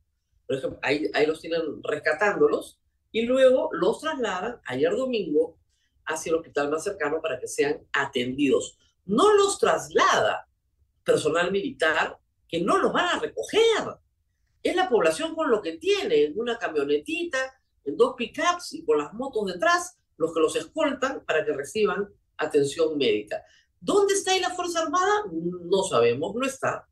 por 0.48 0.56
ejemplo, 0.56 0.80
ahí, 0.82 1.10
ahí 1.12 1.26
los 1.26 1.42
tienen 1.42 1.60
rescatándolos 1.82 2.80
y 3.12 3.22
luego 3.26 3.68
los 3.72 4.00
trasladan 4.00 4.58
ayer 4.64 4.96
domingo 4.96 5.58
hacia 6.06 6.30
el 6.30 6.36
hospital 6.36 6.70
más 6.70 6.84
cercano 6.84 7.20
para 7.20 7.38
que 7.38 7.46
sean 7.46 7.86
atendidos. 7.92 8.78
No 9.04 9.34
los 9.34 9.58
traslada 9.58 10.47
personal 11.08 11.50
militar 11.50 12.18
que 12.46 12.60
no 12.60 12.76
los 12.76 12.92
van 12.92 13.16
a 13.16 13.18
recoger. 13.18 13.96
Es 14.62 14.76
la 14.76 14.90
población 14.90 15.34
con 15.34 15.50
lo 15.50 15.62
que 15.62 15.78
tiene, 15.78 16.24
en 16.24 16.38
una 16.38 16.58
camionetita, 16.58 17.38
en 17.84 17.96
dos 17.96 18.14
pickups 18.14 18.74
y 18.74 18.84
con 18.84 18.98
las 18.98 19.14
motos 19.14 19.46
detrás, 19.46 19.96
los 20.18 20.34
que 20.34 20.40
los 20.40 20.54
escoltan 20.56 21.24
para 21.24 21.46
que 21.46 21.54
reciban 21.54 22.08
atención 22.36 22.98
médica. 22.98 23.42
¿Dónde 23.80 24.14
está 24.14 24.32
ahí 24.32 24.40
la 24.40 24.50
Fuerza 24.50 24.82
Armada? 24.82 25.24
No 25.32 25.82
sabemos, 25.82 26.34
no 26.34 26.44
está. 26.44 26.86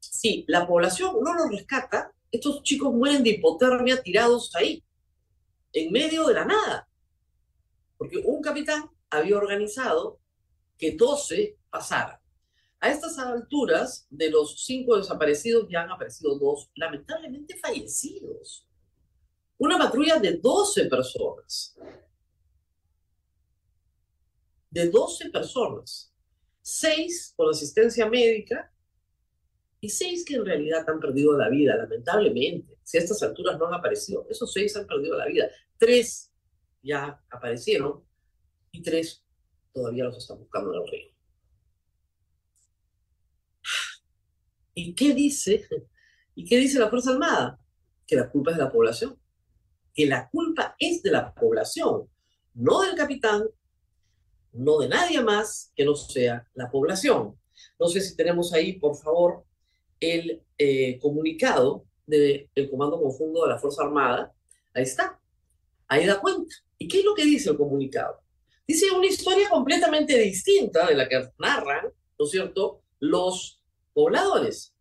Si 0.00 0.44
la 0.48 0.66
población 0.66 1.16
no 1.22 1.32
los 1.34 1.50
rescata, 1.50 2.12
estos 2.32 2.62
chicos 2.64 2.92
mueren 2.92 3.22
de 3.22 3.30
hipotermia 3.30 4.02
tirados 4.02 4.52
ahí, 4.56 4.82
en 5.72 5.92
medio 5.92 6.26
de 6.26 6.34
la 6.34 6.44
nada. 6.44 6.88
Porque 7.96 8.18
un 8.18 8.42
capitán 8.42 8.90
había 9.10 9.36
organizado 9.36 10.18
que 10.76 10.96
12 10.96 11.56
pasaran. 11.70 12.18
A 12.80 12.90
estas 12.90 13.18
alturas, 13.18 14.06
de 14.10 14.30
los 14.30 14.64
cinco 14.64 14.96
desaparecidos 14.96 15.66
ya 15.70 15.82
han 15.82 15.90
aparecido 15.90 16.38
dos, 16.38 16.70
lamentablemente 16.74 17.56
fallecidos. 17.56 18.66
Una 19.58 19.78
patrulla 19.78 20.18
de 20.18 20.34
12 20.34 20.84
personas. 20.86 21.76
De 24.70 24.90
12 24.90 25.30
personas. 25.30 26.12
Seis 26.60 27.32
con 27.36 27.48
asistencia 27.48 28.06
médica 28.06 28.70
y 29.80 29.88
seis 29.88 30.24
que 30.24 30.34
en 30.34 30.44
realidad 30.44 30.84
han 30.88 31.00
perdido 31.00 31.36
la 31.36 31.48
vida, 31.48 31.76
lamentablemente. 31.76 32.76
Si 32.82 32.98
a 32.98 33.00
estas 33.00 33.22
alturas 33.22 33.58
no 33.58 33.66
han 33.66 33.74
aparecido, 33.74 34.26
esos 34.28 34.52
seis 34.52 34.76
han 34.76 34.86
perdido 34.86 35.16
la 35.16 35.26
vida. 35.26 35.48
Tres 35.78 36.32
ya 36.82 37.22
aparecieron 37.30 38.04
y 38.70 38.82
tres 38.82 39.24
todavía 39.72 40.04
los 40.04 40.18
están 40.18 40.38
buscando 40.38 40.74
en 40.74 40.82
el 40.82 40.88
río. 40.88 41.15
¿Y 44.78 44.94
qué 44.94 45.14
dice? 45.14 45.66
¿Y 46.34 46.44
qué 46.44 46.58
dice 46.58 46.78
la 46.78 46.90
Fuerza 46.90 47.12
Armada? 47.12 47.58
Que 48.06 48.14
la 48.14 48.28
culpa 48.28 48.50
es 48.50 48.58
de 48.58 48.64
la 48.64 48.70
población. 48.70 49.18
Que 49.94 50.04
la 50.04 50.28
culpa 50.28 50.76
es 50.78 51.02
de 51.02 51.10
la 51.10 51.34
población, 51.34 52.10
no 52.52 52.82
del 52.82 52.94
capitán, 52.94 53.44
no 54.52 54.78
de 54.78 54.88
nadie 54.88 55.22
más 55.22 55.72
que 55.74 55.86
no 55.86 55.94
sea 55.94 56.46
la 56.52 56.70
población. 56.70 57.40
No 57.80 57.88
sé 57.88 58.02
si 58.02 58.14
tenemos 58.14 58.52
ahí, 58.52 58.74
por 58.74 58.94
favor, 58.96 59.44
el 59.98 60.42
eh, 60.58 60.98
comunicado 61.00 61.86
del 62.06 62.50
Comando 62.70 63.00
Conjunto 63.00 63.44
de 63.44 63.48
la 63.48 63.58
Fuerza 63.58 63.84
Armada. 63.84 64.34
Ahí 64.74 64.82
está. 64.82 65.18
Ahí 65.88 66.04
da 66.04 66.20
cuenta. 66.20 66.54
¿Y 66.76 66.86
qué 66.86 66.98
es 66.98 67.04
lo 67.06 67.14
que 67.14 67.24
dice 67.24 67.48
el 67.48 67.56
comunicado? 67.56 68.20
Dice 68.68 68.90
una 68.90 69.06
historia 69.06 69.48
completamente 69.48 70.18
distinta 70.18 70.86
de 70.86 70.96
la 70.96 71.08
que 71.08 71.30
narran, 71.38 71.86
¿no 72.18 72.24
es 72.26 72.30
cierto?, 72.30 72.82
los 72.98 73.55
pobladores. 73.96 74.74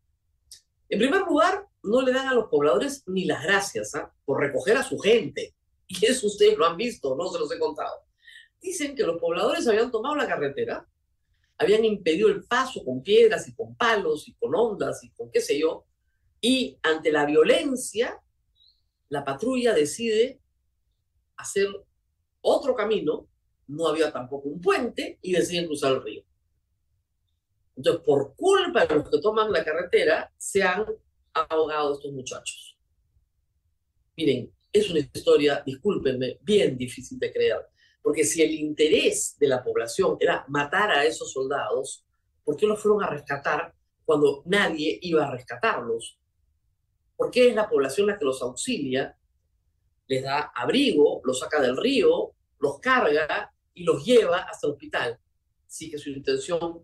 En 0.90 1.00
primer 1.00 1.22
lugar, 1.22 1.66
no 1.84 2.02
le 2.02 2.12
dan 2.12 2.28
a 2.28 2.34
los 2.34 2.50
pobladores 2.50 3.02
ni 3.08 3.24
las 3.24 3.42
gracias 3.44 3.96
¿ah? 3.96 4.14
por 4.26 4.42
recoger 4.42 4.76
a 4.76 4.84
su 4.84 5.00
gente. 5.00 5.56
Y 5.88 6.04
eso 6.04 6.26
ustedes 6.26 6.58
lo 6.58 6.66
han 6.66 6.76
visto, 6.76 7.16
no 7.16 7.28
se 7.28 7.38
los 7.38 7.52
he 7.52 7.60
contado. 7.60 7.94
Dicen 8.60 8.96
que 8.96 9.04
los 9.04 9.22
pobladores 9.22 9.68
habían 9.68 9.92
tomado 9.92 10.16
la 10.16 10.28
carretera, 10.28 10.86
habían 11.60 11.86
impedido 11.86 12.28
el 12.28 12.44
paso 12.44 12.84
con 12.84 13.04
piedras 13.04 13.48
y 13.48 13.54
con 13.54 13.76
palos 13.76 14.28
y 14.28 14.34
con 14.34 14.56
ondas 14.56 15.04
y 15.04 15.12
con 15.12 15.32
qué 15.32 15.42
sé 15.42 15.60
yo, 15.60 15.86
y 16.42 16.80
ante 16.82 17.12
la 17.12 17.26
violencia, 17.26 18.20
la 19.10 19.24
patrulla 19.24 19.76
decide 19.76 20.42
hacer 21.38 21.68
otro 22.42 22.74
camino, 22.74 23.28
no 23.68 23.88
había 23.88 24.12
tampoco 24.12 24.50
un 24.50 24.60
puente, 24.60 25.20
y 25.22 25.34
deciden 25.34 25.68
cruzar 25.68 25.94
el 25.94 26.04
río. 26.04 26.24
Entonces, 27.76 28.04
por 28.06 28.36
culpa 28.36 28.86
de 28.86 28.96
los 28.96 29.10
que 29.10 29.20
toman 29.20 29.52
la 29.52 29.64
carretera, 29.64 30.32
se 30.38 30.64
han 30.64 30.86
ahogado 31.34 31.94
estos 31.94 32.12
muchachos. 32.12 32.78
Miren, 34.16 34.52
es 34.72 34.90
una 34.90 35.00
historia, 35.00 35.62
discúlpenme, 35.66 36.40
bien 36.42 36.78
difícil 36.78 37.20
de 37.20 37.32
creer. 37.32 37.66
Porque 38.02 38.24
si 38.24 38.42
el 38.42 38.52
interés 38.52 39.36
de 39.40 39.48
la 39.48 39.64
población 39.64 40.18
era 40.20 40.46
matar 40.48 40.92
a 40.92 41.06
esos 41.06 41.32
soldados, 41.32 42.06
¿por 42.44 42.56
qué 42.56 42.66
los 42.66 42.80
fueron 42.80 43.04
a 43.04 43.10
rescatar 43.10 43.74
cuando 44.06 44.44
nadie 44.46 44.98
iba 45.02 45.26
a 45.26 45.32
rescatarlos? 45.32 46.20
¿Por 47.18 47.32
qué 47.32 47.50
es 47.50 47.56
la 47.56 47.68
población 47.68 48.08
la 48.08 48.18
que 48.18 48.26
los 48.26 48.42
auxilia, 48.42 49.18
les 50.08 50.24
da 50.24 50.52
abrigo, 50.56 51.22
los 51.24 51.40
saca 51.40 51.62
del 51.62 51.76
río, 51.76 52.34
los 52.60 52.80
carga 52.80 53.52
y 53.74 53.84
los 53.84 54.06
lleva 54.06 54.44
hasta 54.44 54.68
el 54.68 54.74
hospital? 54.74 55.20
si 55.76 55.92
que 55.92 55.98
su 55.98 56.10
intención 56.10 56.82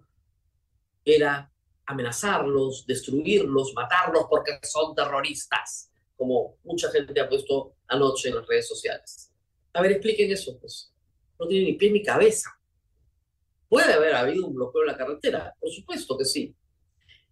era 1.04 1.52
amenazarlos, 1.86 2.86
destruirlos, 2.86 3.74
matarlos 3.74 4.26
porque 4.30 4.60
son 4.64 4.96
terroristas, 4.96 5.92
como 6.16 6.58
mucha 6.64 6.90
gente 6.92 7.20
ha 7.20 7.28
puesto 7.28 7.76
anoche 7.88 8.30
en 8.30 8.36
las 8.36 8.48
redes 8.48 8.68
sociales. 8.68 9.32
A 9.74 9.82
ver, 9.82 9.94
expliquen 9.94 10.32
eso, 10.32 10.58
pues. 10.60 10.94
No 11.40 11.48
tiene 11.48 11.66
ni 11.66 11.74
pie 11.74 11.92
ni 11.92 12.04
cabeza. 12.04 12.50
¿Puede 13.68 13.94
haber 13.94 14.14
habido 14.14 14.48
un 14.48 14.54
bloqueo 14.54 14.82
en 14.82 14.88
la 14.88 14.98
carretera? 14.98 15.56
Por 15.60 15.72
supuesto 15.72 16.18
que 16.18 16.26
sí. 16.26 16.56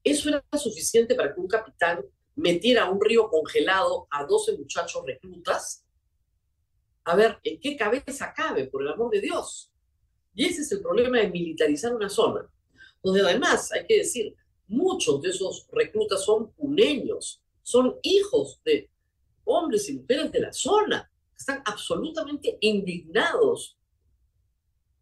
Eso 0.04 0.30
era 0.30 0.44
suficiente 0.58 1.16
para 1.16 1.34
que 1.34 1.40
un 1.40 1.48
capitán 1.48 2.04
metiera 2.36 2.86
a 2.86 2.90
un 2.90 3.00
río 3.02 3.30
congelado 3.30 4.08
a 4.10 4.24
12 4.24 4.58
muchachos 4.58 5.04
reclutas. 5.06 5.86
A 7.04 7.16
ver, 7.16 7.38
¿en 7.44 7.60
qué 7.60 7.76
cabeza 7.76 8.34
cabe, 8.36 8.68
por 8.68 8.82
el 8.82 8.90
amor 8.90 9.12
de 9.12 9.22
Dios? 9.22 9.72
Y 10.34 10.46
ese 10.46 10.62
es 10.62 10.72
el 10.72 10.82
problema 10.82 11.20
de 11.20 11.30
militarizar 11.30 11.94
una 11.94 12.08
zona, 12.08 12.50
donde 13.02 13.22
además, 13.22 13.72
hay 13.72 13.86
que 13.86 13.98
decir, 13.98 14.36
muchos 14.68 15.22
de 15.22 15.30
esos 15.30 15.68
reclutas 15.72 16.24
son 16.24 16.52
puneños, 16.52 17.42
son 17.62 17.98
hijos 18.04 18.62
de 18.64 18.90
hombres 19.46 19.90
y 19.90 19.98
mujeres 19.98 20.32
de 20.32 20.42
la 20.42 20.54
zona, 20.54 21.12
están 21.38 21.62
absolutamente 21.66 22.58
indignados 22.62 23.78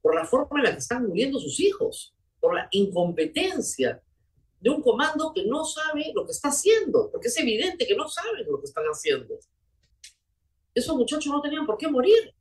por 0.01 0.15
la 0.15 0.25
forma 0.25 0.59
en 0.59 0.63
la 0.65 0.71
que 0.71 0.77
están 0.77 1.07
muriendo 1.07 1.39
sus 1.39 1.59
hijos, 1.59 2.13
por 2.39 2.55
la 2.55 2.67
incompetencia 2.71 4.01
de 4.59 4.69
un 4.69 4.81
comando 4.81 5.33
que 5.33 5.45
no 5.45 5.65
sabe 5.65 6.11
lo 6.15 6.25
que 6.25 6.31
está 6.31 6.49
haciendo, 6.49 7.11
porque 7.11 7.27
es 7.27 7.37
evidente 7.37 7.85
que 7.85 7.95
no 7.95 8.07
saben 8.07 8.45
lo 8.49 8.59
que 8.59 8.65
están 8.65 8.85
haciendo. 8.85 9.37
Esos 10.73 10.95
muchachos 10.95 11.31
no 11.31 11.41
tenían 11.41 11.65
por 11.65 11.77
qué 11.77 11.87
morir 11.87 12.33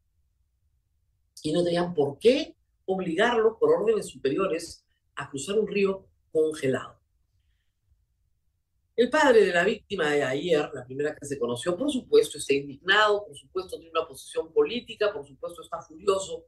y 1.42 1.52
no 1.52 1.64
tenían 1.64 1.94
por 1.94 2.18
qué 2.18 2.54
obligarlos 2.84 3.56
por 3.58 3.70
órdenes 3.70 4.06
superiores 4.06 4.85
a 5.16 5.28
cruzar 5.28 5.58
un 5.58 5.66
río 5.66 6.06
congelado. 6.32 7.00
El 8.94 9.10
padre 9.10 9.44
de 9.44 9.52
la 9.52 9.64
víctima 9.64 10.10
de 10.10 10.22
ayer, 10.22 10.70
la 10.72 10.84
primera 10.84 11.14
que 11.14 11.26
se 11.26 11.38
conoció, 11.38 11.76
por 11.76 11.90
supuesto 11.90 12.38
está 12.38 12.54
indignado, 12.54 13.26
por 13.26 13.36
supuesto 13.36 13.76
tiene 13.76 13.90
una 13.90 14.08
posición 14.08 14.50
política, 14.52 15.12
por 15.12 15.26
supuesto 15.26 15.62
está 15.62 15.82
furioso, 15.82 16.46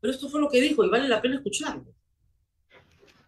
pero 0.00 0.12
esto 0.12 0.28
fue 0.28 0.40
lo 0.40 0.50
que 0.50 0.60
dijo 0.60 0.84
y 0.84 0.90
vale 0.90 1.08
la 1.08 1.22
pena 1.22 1.36
escucharlo. 1.36 1.94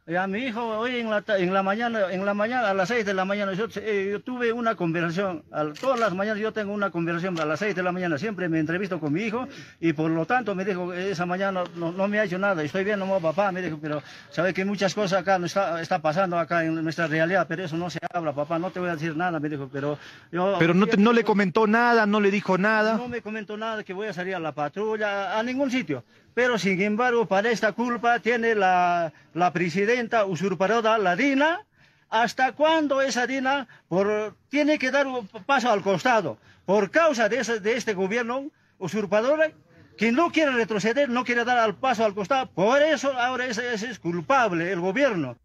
Ya, 0.09 0.27
mi 0.27 0.39
hijo, 0.39 0.67
hoy 0.67 1.01
en 1.01 1.11
la, 1.11 1.23
en 1.37 1.53
la 1.53 1.63
mañana, 1.63 2.11
en 2.11 2.25
la 2.25 2.33
mañana, 2.33 2.71
a 2.71 2.73
las 2.73 2.89
6 2.89 3.05
de 3.05 3.13
la 3.13 3.27
mañana, 3.27 3.53
yo, 3.53 3.67
eh, 3.77 4.09
yo 4.13 4.21
tuve 4.23 4.55
una 4.55 4.75
conversación, 4.75 5.45
todas 5.79 6.01
las 6.01 6.15
mañanas 6.15 6.41
yo 6.41 6.51
tengo 6.51 6.73
una 6.73 6.91
conversación 6.91 7.39
a 7.39 7.45
las 7.45 7.59
6 7.59 7.75
de 7.75 7.83
la 7.83 7.93
mañana, 7.93 8.17
siempre 8.17 8.49
me 8.49 8.59
entrevisto 8.59 8.99
con 9.01 9.13
mi 9.13 9.25
hijo 9.25 9.47
y 9.81 9.93
por 9.93 10.11
lo 10.11 10.25
tanto 10.25 10.55
me 10.55 10.65
dijo, 10.65 10.95
esa 10.95 11.27
mañana 11.27 11.63
no, 11.75 11.93
no 11.93 12.09
me 12.09 12.21
ha 12.21 12.25
hecho 12.25 12.39
nada, 12.39 12.63
estoy 12.63 12.85
bien, 12.85 12.99
no 12.99 13.21
papá, 13.21 13.53
me 13.53 13.61
dijo, 13.61 13.79
pero 13.83 14.03
sabe 14.31 14.55
que 14.55 14.65
muchas 14.65 14.95
cosas 14.95 15.21
acá 15.21 15.39
no 15.39 15.45
está, 15.45 15.83
está 15.83 15.99
pasando 15.99 16.39
acá 16.39 16.65
en 16.65 16.83
nuestra 16.83 17.07
realidad, 17.07 17.45
pero 17.47 17.65
eso 17.65 17.77
no 17.77 17.91
se 17.91 17.99
habla, 18.11 18.33
papá, 18.33 18.59
no 18.59 18.71
te 18.71 18.81
voy 18.81 18.89
a 18.89 18.95
decir 18.95 19.15
nada, 19.15 19.39
me 19.39 19.51
dijo, 19.51 19.69
pero 19.71 19.99
yo... 20.33 20.57
Pero 20.59 20.73
no, 20.73 20.87
no 20.97 21.13
le 21.13 21.23
comentó 21.23 21.67
nada, 21.67 22.07
no 22.07 22.19
le 22.19 22.31
dijo 22.31 22.57
nada. 22.57 22.97
No 22.97 23.09
me 23.09 23.21
comentó 23.21 23.59
nada, 23.59 23.85
que 23.85 23.93
voy 23.93 24.07
a 24.07 24.15
salir 24.15 24.35
a 24.35 24.39
la 24.39 24.53
patrulla, 24.53 25.39
a 25.39 25.43
ningún 25.43 25.71
sitio. 25.71 26.03
Pero 26.39 26.57
sin 26.57 26.81
embargo, 26.81 27.27
para 27.27 27.51
esta 27.51 27.73
culpa 27.73 28.21
tiene 28.21 28.55
la, 28.55 29.13
la 29.35 29.53
presidenta 29.53 30.25
usurpadora, 30.25 30.97
la 30.97 31.17
DINA. 31.17 31.67
¿Hasta 32.11 32.53
cuándo 32.53 33.03
esa 33.03 33.27
DINA 33.27 33.67
por, 33.89 34.37
tiene 34.49 34.79
que 34.79 34.93
dar 34.93 35.09
un 35.09 35.27
paso 35.27 35.69
al 35.69 35.83
costado? 35.83 36.39
Por 36.65 36.93
causa 36.93 37.29
de, 37.29 37.41
ese, 37.41 37.59
de 37.59 37.73
este 37.73 37.93
gobierno 37.93 38.53
usurpador, 38.79 39.53
que 39.97 40.13
no 40.13 40.31
quiere 40.31 40.53
retroceder, 40.53 41.09
no 41.09 41.25
quiere 41.25 41.45
dar 41.45 41.69
el 41.69 41.75
paso 41.75 42.05
al 42.05 42.15
costado. 42.15 42.49
Por 42.53 42.83
eso 42.83 43.13
ahora 43.15 43.47
ese, 43.47 43.75
ese 43.75 43.91
es 43.91 43.99
culpable, 43.99 44.71
el 44.71 44.79
gobierno. 44.79 45.37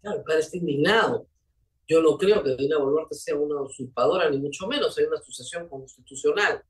Claro, 0.00 0.24
está 0.38 0.56
indignado. 0.56 1.26
Yo 1.86 2.00
no 2.00 2.16
creo 2.16 2.42
que 2.42 2.56
Dina 2.56 2.78
Boluarte 2.78 3.14
sea 3.14 3.36
una 3.36 3.60
usurpadora, 3.60 4.30
ni 4.30 4.38
mucho 4.38 4.66
menos, 4.66 4.96
hay 4.96 5.04
una 5.04 5.20
sucesión 5.20 5.68
constitucional. 5.68 6.64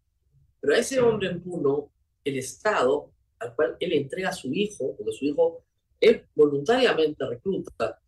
Pero 0.60 0.74
a 0.74 0.78
ese 0.78 0.98
hombre 0.98 1.28
en 1.28 1.40
Puno 1.40 1.92
el 2.26 2.38
Estado 2.38 3.12
al 3.38 3.54
cual 3.54 3.76
él 3.78 3.92
entrega 3.92 4.30
a 4.30 4.32
su 4.32 4.52
hijo, 4.52 4.96
porque 4.96 5.12
su 5.12 5.26
hijo, 5.26 5.64
él 6.00 6.26
voluntariamente 6.34 7.24
recluta, 7.24 8.00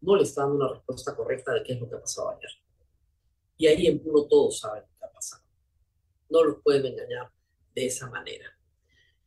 no 0.00 0.16
le 0.16 0.22
está 0.22 0.42
dando 0.42 0.56
una 0.56 0.72
respuesta 0.74 1.16
correcta 1.16 1.52
de 1.54 1.62
qué 1.62 1.72
es 1.72 1.80
lo 1.80 1.88
que 1.88 1.96
ha 1.96 2.00
pasado 2.00 2.30
ayer. 2.30 2.50
Y 3.56 3.66
ahí 3.66 3.86
en 3.86 3.98
Puno 3.98 4.26
todos 4.26 4.60
saben 4.60 4.82
lo 4.82 4.98
que 4.98 5.04
ha 5.04 5.12
pasado. 5.12 5.42
No 6.30 6.44
los 6.44 6.62
pueden 6.62 6.86
engañar 6.86 7.30
de 7.74 7.86
esa 7.86 8.08
manera. 8.08 8.46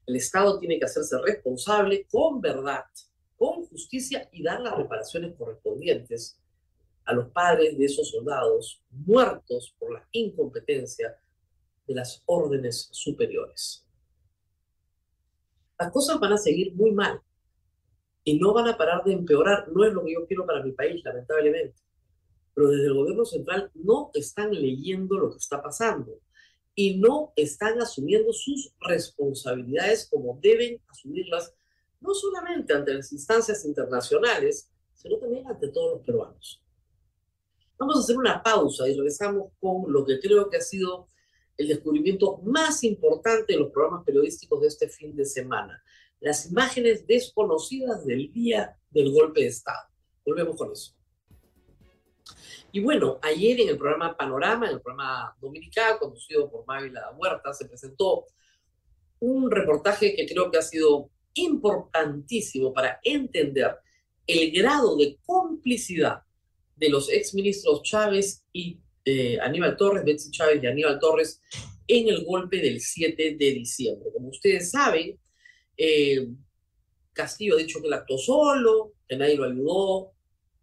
El 0.05 0.15
Estado 0.15 0.57
tiene 0.57 0.79
que 0.79 0.85
hacerse 0.85 1.17
responsable 1.19 2.07
con 2.09 2.41
verdad, 2.41 2.85
con 3.37 3.65
justicia 3.65 4.29
y 4.31 4.41
dar 4.41 4.61
las 4.61 4.75
reparaciones 4.75 5.35
correspondientes 5.37 6.39
a 7.05 7.13
los 7.13 7.29
padres 7.29 7.77
de 7.77 7.85
esos 7.85 8.09
soldados 8.09 8.81
muertos 8.89 9.75
por 9.77 9.93
la 9.93 10.07
incompetencia 10.11 11.19
de 11.85 11.95
las 11.95 12.23
órdenes 12.25 12.87
superiores 12.91 13.83
las 15.79 15.91
cosas 15.91 16.19
van 16.19 16.33
a 16.33 16.37
seguir 16.37 16.73
muy 16.75 16.91
mal 16.91 17.21
y 18.23 18.39
no 18.39 18.53
van 18.53 18.67
a 18.67 18.77
parar 18.77 19.03
de 19.03 19.13
empeorar. 19.13 19.67
No 19.69 19.83
es 19.85 19.93
lo 19.93 20.03
que 20.03 20.13
yo 20.13 20.25
quiero 20.27 20.45
para 20.45 20.63
mi 20.63 20.71
país, 20.71 21.03
lamentablemente. 21.03 21.75
Pero 22.53 22.69
desde 22.69 22.87
el 22.87 22.93
gobierno 22.93 23.25
central 23.25 23.71
no 23.73 24.11
están 24.13 24.51
leyendo 24.53 25.17
lo 25.17 25.31
que 25.31 25.37
está 25.37 25.61
pasando 25.61 26.19
y 26.75 26.97
no 26.97 27.33
están 27.35 27.81
asumiendo 27.81 28.33
sus 28.33 28.73
responsabilidades 28.79 30.07
como 30.09 30.39
deben 30.41 30.81
asumirlas, 30.87 31.53
no 31.99 32.13
solamente 32.13 32.73
ante 32.73 32.93
las 32.93 33.11
instancias 33.11 33.65
internacionales, 33.65 34.69
sino 34.93 35.17
también 35.17 35.47
ante 35.47 35.69
todos 35.69 35.97
los 35.97 36.05
peruanos. 36.05 36.61
Vamos 37.77 37.97
a 37.97 37.99
hacer 37.99 38.17
una 38.17 38.41
pausa 38.41 38.87
y 38.87 38.95
regresamos 38.95 39.51
con 39.59 39.91
lo 39.91 40.05
que 40.05 40.19
creo 40.19 40.49
que 40.49 40.57
ha 40.57 40.61
sido 40.61 41.07
el 41.57 41.67
descubrimiento 41.67 42.37
más 42.43 42.83
importante 42.83 43.53
de 43.53 43.59
los 43.59 43.71
programas 43.71 44.03
periodísticos 44.05 44.61
de 44.61 44.67
este 44.67 44.89
fin 44.89 45.15
de 45.15 45.25
semana, 45.25 45.83
las 46.19 46.49
imágenes 46.49 47.05
desconocidas 47.05 48.05
del 48.05 48.31
día 48.31 48.77
del 48.89 49.11
golpe 49.11 49.41
de 49.41 49.47
Estado. 49.47 49.89
Volvemos 50.25 50.55
con 50.55 50.71
eso. 50.71 50.95
Y 52.71 52.79
bueno, 52.79 53.19
ayer 53.21 53.59
en 53.61 53.69
el 53.69 53.77
programa 53.77 54.17
Panorama, 54.17 54.65
en 54.65 54.73
el 54.73 54.81
programa 54.81 55.35
dominical, 55.39 55.99
conducido 55.99 56.49
por 56.49 56.65
Mávila 56.65 57.11
Huerta, 57.15 57.53
se 57.53 57.65
presentó 57.65 58.25
un 59.19 59.51
reportaje 59.51 60.15
que 60.15 60.25
creo 60.25 60.49
que 60.49 60.57
ha 60.57 60.63
sido 60.63 61.11
importantísimo 61.35 62.73
para 62.73 62.99
entender 63.03 63.77
el 64.25 64.51
grado 64.51 64.95
de 64.95 65.19
complicidad 65.25 66.23
de 66.75 66.89
los 66.89 67.09
exministros 67.09 67.83
Chávez 67.83 68.43
y 68.51 68.79
eh, 69.05 69.37
Aníbal 69.39 69.77
Torres, 69.77 70.05
Betsy 70.05 70.31
Chávez 70.31 70.61
y 70.61 70.67
Aníbal 70.67 70.99
Torres 70.99 71.41
en 71.87 72.07
el 72.07 72.23
golpe 72.23 72.57
del 72.57 72.79
7 72.79 73.35
de 73.37 73.51
diciembre. 73.51 74.09
Como 74.13 74.29
ustedes 74.29 74.71
saben, 74.71 75.19
eh, 75.77 76.27
Castillo 77.11 77.55
ha 77.55 77.59
dicho 77.59 77.79
que 77.81 77.87
él 77.87 77.93
actuó 77.93 78.17
solo, 78.17 78.93
que 79.07 79.17
nadie 79.17 79.35
lo 79.35 79.45
ayudó. 79.45 80.11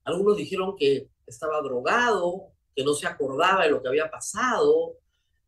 Algunos 0.05 0.37
dijeron 0.37 0.75
que 0.77 1.09
estaba 1.27 1.61
drogado, 1.63 2.53
que 2.75 2.83
no 2.83 2.95
se 2.95 3.07
acordaba 3.07 3.65
de 3.65 3.71
lo 3.71 3.83
que 3.83 3.89
había 3.89 4.11
pasado, 4.11 4.97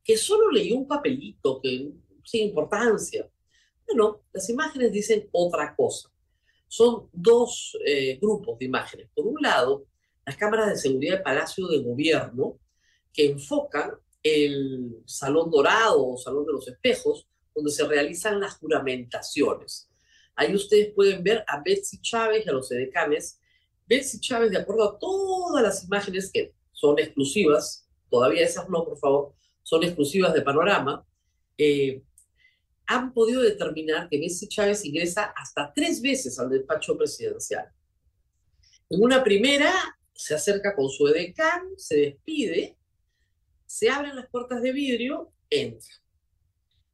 que 0.04 0.16
solo 0.16 0.50
leyó 0.50 0.76
un 0.76 0.86
papelito, 0.86 1.60
que 1.60 1.90
sin 2.24 2.48
importancia. 2.48 3.28
Bueno, 3.86 4.22
las 4.32 4.48
imágenes 4.48 4.92
dicen 4.92 5.28
otra 5.32 5.74
cosa. 5.74 6.08
Son 6.68 7.08
dos 7.12 7.76
eh, 7.84 8.18
grupos 8.20 8.58
de 8.58 8.64
imágenes. 8.64 9.08
Por 9.14 9.26
un 9.26 9.40
lado, 9.40 9.86
las 10.24 10.36
cámaras 10.36 10.70
de 10.70 10.76
seguridad 10.76 11.14
del 11.14 11.22
Palacio 11.22 11.66
de 11.66 11.82
Gobierno, 11.82 12.58
que 13.12 13.26
enfocan 13.26 13.92
el 14.22 15.02
Salón 15.06 15.50
Dorado 15.50 16.06
o 16.06 16.16
Salón 16.16 16.46
de 16.46 16.52
los 16.52 16.68
Espejos, 16.68 17.26
donde 17.54 17.70
se 17.70 17.86
realizan 17.86 18.40
las 18.40 18.56
juramentaciones. 18.56 19.88
Ahí 20.34 20.54
ustedes 20.54 20.92
pueden 20.94 21.22
ver 21.22 21.44
a 21.46 21.62
Betsy 21.62 22.00
Chávez 22.00 22.46
y 22.46 22.48
a 22.48 22.52
los 22.52 22.70
edecanes. 22.72 23.38
Betsy 23.86 24.20
Chávez, 24.20 24.50
de 24.50 24.58
acuerdo 24.58 24.84
a 24.84 24.98
todas 24.98 25.62
las 25.62 25.84
imágenes 25.84 26.30
que 26.32 26.54
son 26.72 26.98
exclusivas, 26.98 27.86
todavía 28.10 28.44
esas 28.44 28.68
no, 28.68 28.84
por 28.84 28.98
favor, 28.98 29.34
son 29.62 29.84
exclusivas 29.84 30.32
de 30.32 30.42
Panorama, 30.42 31.06
eh, 31.58 32.02
han 32.86 33.12
podido 33.12 33.42
determinar 33.42 34.08
que 34.08 34.18
Betsy 34.18 34.48
Chávez 34.48 34.84
ingresa 34.84 35.32
hasta 35.36 35.72
tres 35.74 36.00
veces 36.00 36.38
al 36.38 36.50
despacho 36.50 36.96
presidencial. 36.96 37.66
En 38.88 39.02
una 39.02 39.22
primera, 39.22 39.72
se 40.14 40.34
acerca 40.34 40.74
con 40.74 40.88
su 40.90 41.08
edecán, 41.08 41.68
se 41.76 41.96
despide, 41.96 42.76
se 43.72 43.88
abren 43.88 44.14
las 44.14 44.28
puertas 44.28 44.60
de 44.60 44.70
vidrio, 44.70 45.32
entra. 45.48 45.94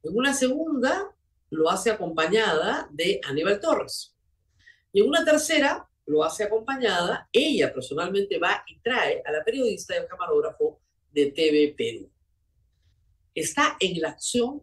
En 0.04 0.16
una 0.16 0.32
segunda 0.32 1.12
lo 1.50 1.68
hace 1.68 1.90
acompañada 1.90 2.88
de 2.92 3.20
Aníbal 3.24 3.58
Torres. 3.58 4.14
Y 4.92 5.00
en 5.00 5.08
una 5.08 5.24
tercera 5.24 5.90
lo 6.06 6.22
hace 6.22 6.44
acompañada, 6.44 7.28
ella 7.32 7.74
personalmente 7.74 8.38
va 8.38 8.62
y 8.68 8.78
trae 8.78 9.20
a 9.26 9.32
la 9.32 9.42
periodista 9.42 9.96
y 9.96 9.98
al 9.98 10.06
camarógrafo 10.06 10.80
de 11.10 11.32
TV 11.32 11.74
Perú. 11.76 12.08
Está 13.34 13.76
en 13.80 14.00
la 14.00 14.10
acción 14.10 14.62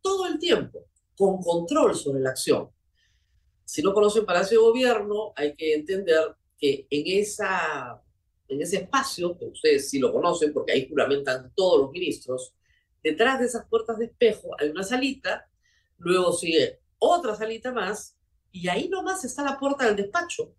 todo 0.00 0.26
el 0.26 0.40
tiempo, 0.40 0.86
con 1.16 1.40
control 1.40 1.94
sobre 1.94 2.22
la 2.22 2.30
acción. 2.30 2.72
Si 3.64 3.82
no 3.82 3.94
conocen 3.94 4.26
Palacio 4.26 4.58
de 4.58 4.66
Gobierno, 4.66 5.32
hay 5.36 5.54
que 5.54 5.74
entender 5.74 6.34
que 6.58 6.88
en, 6.90 7.20
esa, 7.20 8.02
en 8.48 8.62
ese 8.62 8.78
espacio, 8.78 9.36
que 9.38 9.46
ustedes 9.46 9.88
sí 9.88 9.98
lo 9.98 10.12
conocen 10.12 10.52
porque 10.52 10.72
ahí 10.72 10.88
juramentan 10.88 11.52
todos 11.54 11.80
los 11.80 11.90
ministros, 11.90 12.54
detrás 13.02 13.40
de 13.40 13.46
esas 13.46 13.66
puertas 13.68 13.98
de 13.98 14.06
espejo 14.06 14.50
hay 14.58 14.70
una 14.70 14.82
salita, 14.82 15.48
luego 15.98 16.32
sigue 16.32 16.80
otra 16.98 17.34
salita 17.34 17.72
más, 17.72 18.16
y 18.52 18.68
ahí 18.68 18.88
nomás 18.88 19.24
está 19.24 19.42
la 19.42 19.58
puerta 19.58 19.84
del 19.84 19.96
despacho. 19.96 20.54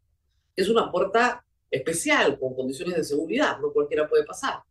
Es 0.55 0.69
una 0.69 0.91
puerta 0.91 1.43
especial, 1.69 2.39
con 2.39 2.55
condiciones 2.55 2.95
de 2.95 3.03
seguridad, 3.03 3.59
no 3.59 3.73
cualquiera 3.73 4.07
puede 4.07 4.23
pasar. 4.23 4.61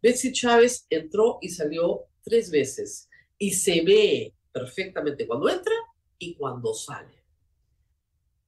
Betsy 0.00 0.32
Chávez 0.32 0.86
entró 0.90 1.38
y 1.40 1.48
salió 1.48 2.06
tres 2.22 2.50
veces, 2.50 3.08
y 3.38 3.52
se 3.52 3.82
ve 3.82 4.34
perfectamente 4.52 5.26
cuando 5.26 5.48
entra 5.48 5.74
y 6.18 6.34
cuando 6.34 6.72
sale. 6.74 7.23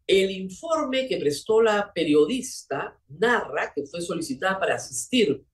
El 0.06 0.30
informe 0.30 1.08
que 1.08 1.16
prestó 1.16 1.60
la 1.60 1.92
periodista 1.92 2.96
narra 3.08 3.72
que 3.74 3.84
fue 3.86 4.00
solicitada 4.00 4.58
para 4.58 4.76
asistir 4.76 5.44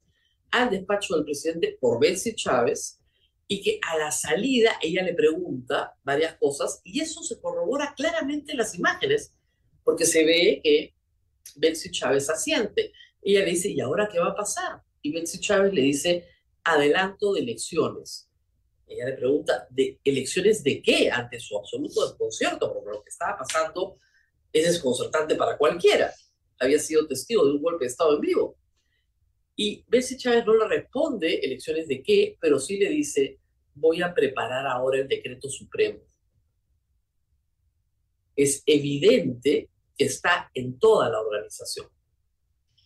al 0.50 0.70
despacho 0.70 1.14
del 1.14 1.24
presidente 1.24 1.78
por 1.80 1.98
Betsy 1.98 2.34
Chávez 2.34 3.00
y 3.48 3.62
que 3.62 3.80
a 3.82 3.96
la 3.96 4.10
salida 4.10 4.78
ella 4.82 5.02
le 5.02 5.14
pregunta 5.14 5.94
varias 6.04 6.36
cosas 6.36 6.80
y 6.84 7.00
eso 7.00 7.22
se 7.22 7.40
corrobora 7.40 7.94
claramente 7.96 8.52
en 8.52 8.58
las 8.58 8.74
imágenes 8.74 9.34
porque 9.84 10.04
se 10.04 10.24
ve 10.24 10.60
que 10.62 10.94
Betsy 11.56 11.90
Chávez 11.90 12.28
asiente. 12.30 12.92
Ella 13.22 13.40
le 13.40 13.50
dice, 13.50 13.70
¿y 13.70 13.80
ahora 13.80 14.08
qué 14.10 14.18
va 14.18 14.28
a 14.28 14.36
pasar? 14.36 14.82
Y 15.00 15.12
Betsy 15.12 15.40
Chávez 15.40 15.72
le 15.72 15.82
dice, 15.82 16.28
adelanto 16.64 17.32
de 17.32 17.40
elecciones. 17.40 18.28
Ella 18.86 19.06
le 19.06 19.12
pregunta, 19.14 19.66
¿de 19.70 19.98
elecciones 20.04 20.62
de 20.62 20.82
qué? 20.82 21.10
Ante 21.10 21.40
su 21.40 21.56
absoluto 21.56 22.06
desconcierto, 22.06 22.72
porque 22.72 22.90
lo 22.90 23.02
que 23.02 23.10
estaba 23.10 23.38
pasando 23.38 23.96
es 24.52 24.66
desconcertante 24.66 25.34
para 25.34 25.56
cualquiera. 25.56 26.12
Había 26.58 26.78
sido 26.78 27.06
testigo 27.06 27.44
de 27.44 27.52
un 27.52 27.62
golpe 27.62 27.84
de 27.84 27.90
Estado 27.90 28.14
en 28.14 28.20
vivo. 28.20 28.56
Y 29.56 29.84
Bessie 29.88 30.16
Chávez 30.16 30.44
no 30.46 30.56
le 30.56 30.66
responde 30.68 31.34
elecciones 31.36 31.88
de 31.88 32.02
qué, 32.02 32.36
pero 32.40 32.58
sí 32.58 32.78
le 32.78 32.88
dice, 32.88 33.38
voy 33.74 34.02
a 34.02 34.14
preparar 34.14 34.66
ahora 34.66 34.98
el 34.98 35.08
decreto 35.08 35.48
supremo. 35.48 36.00
Es 38.34 38.62
evidente 38.66 39.70
que 39.96 40.04
está 40.04 40.50
en 40.54 40.78
toda 40.78 41.10
la 41.10 41.20
organización. 41.20 41.88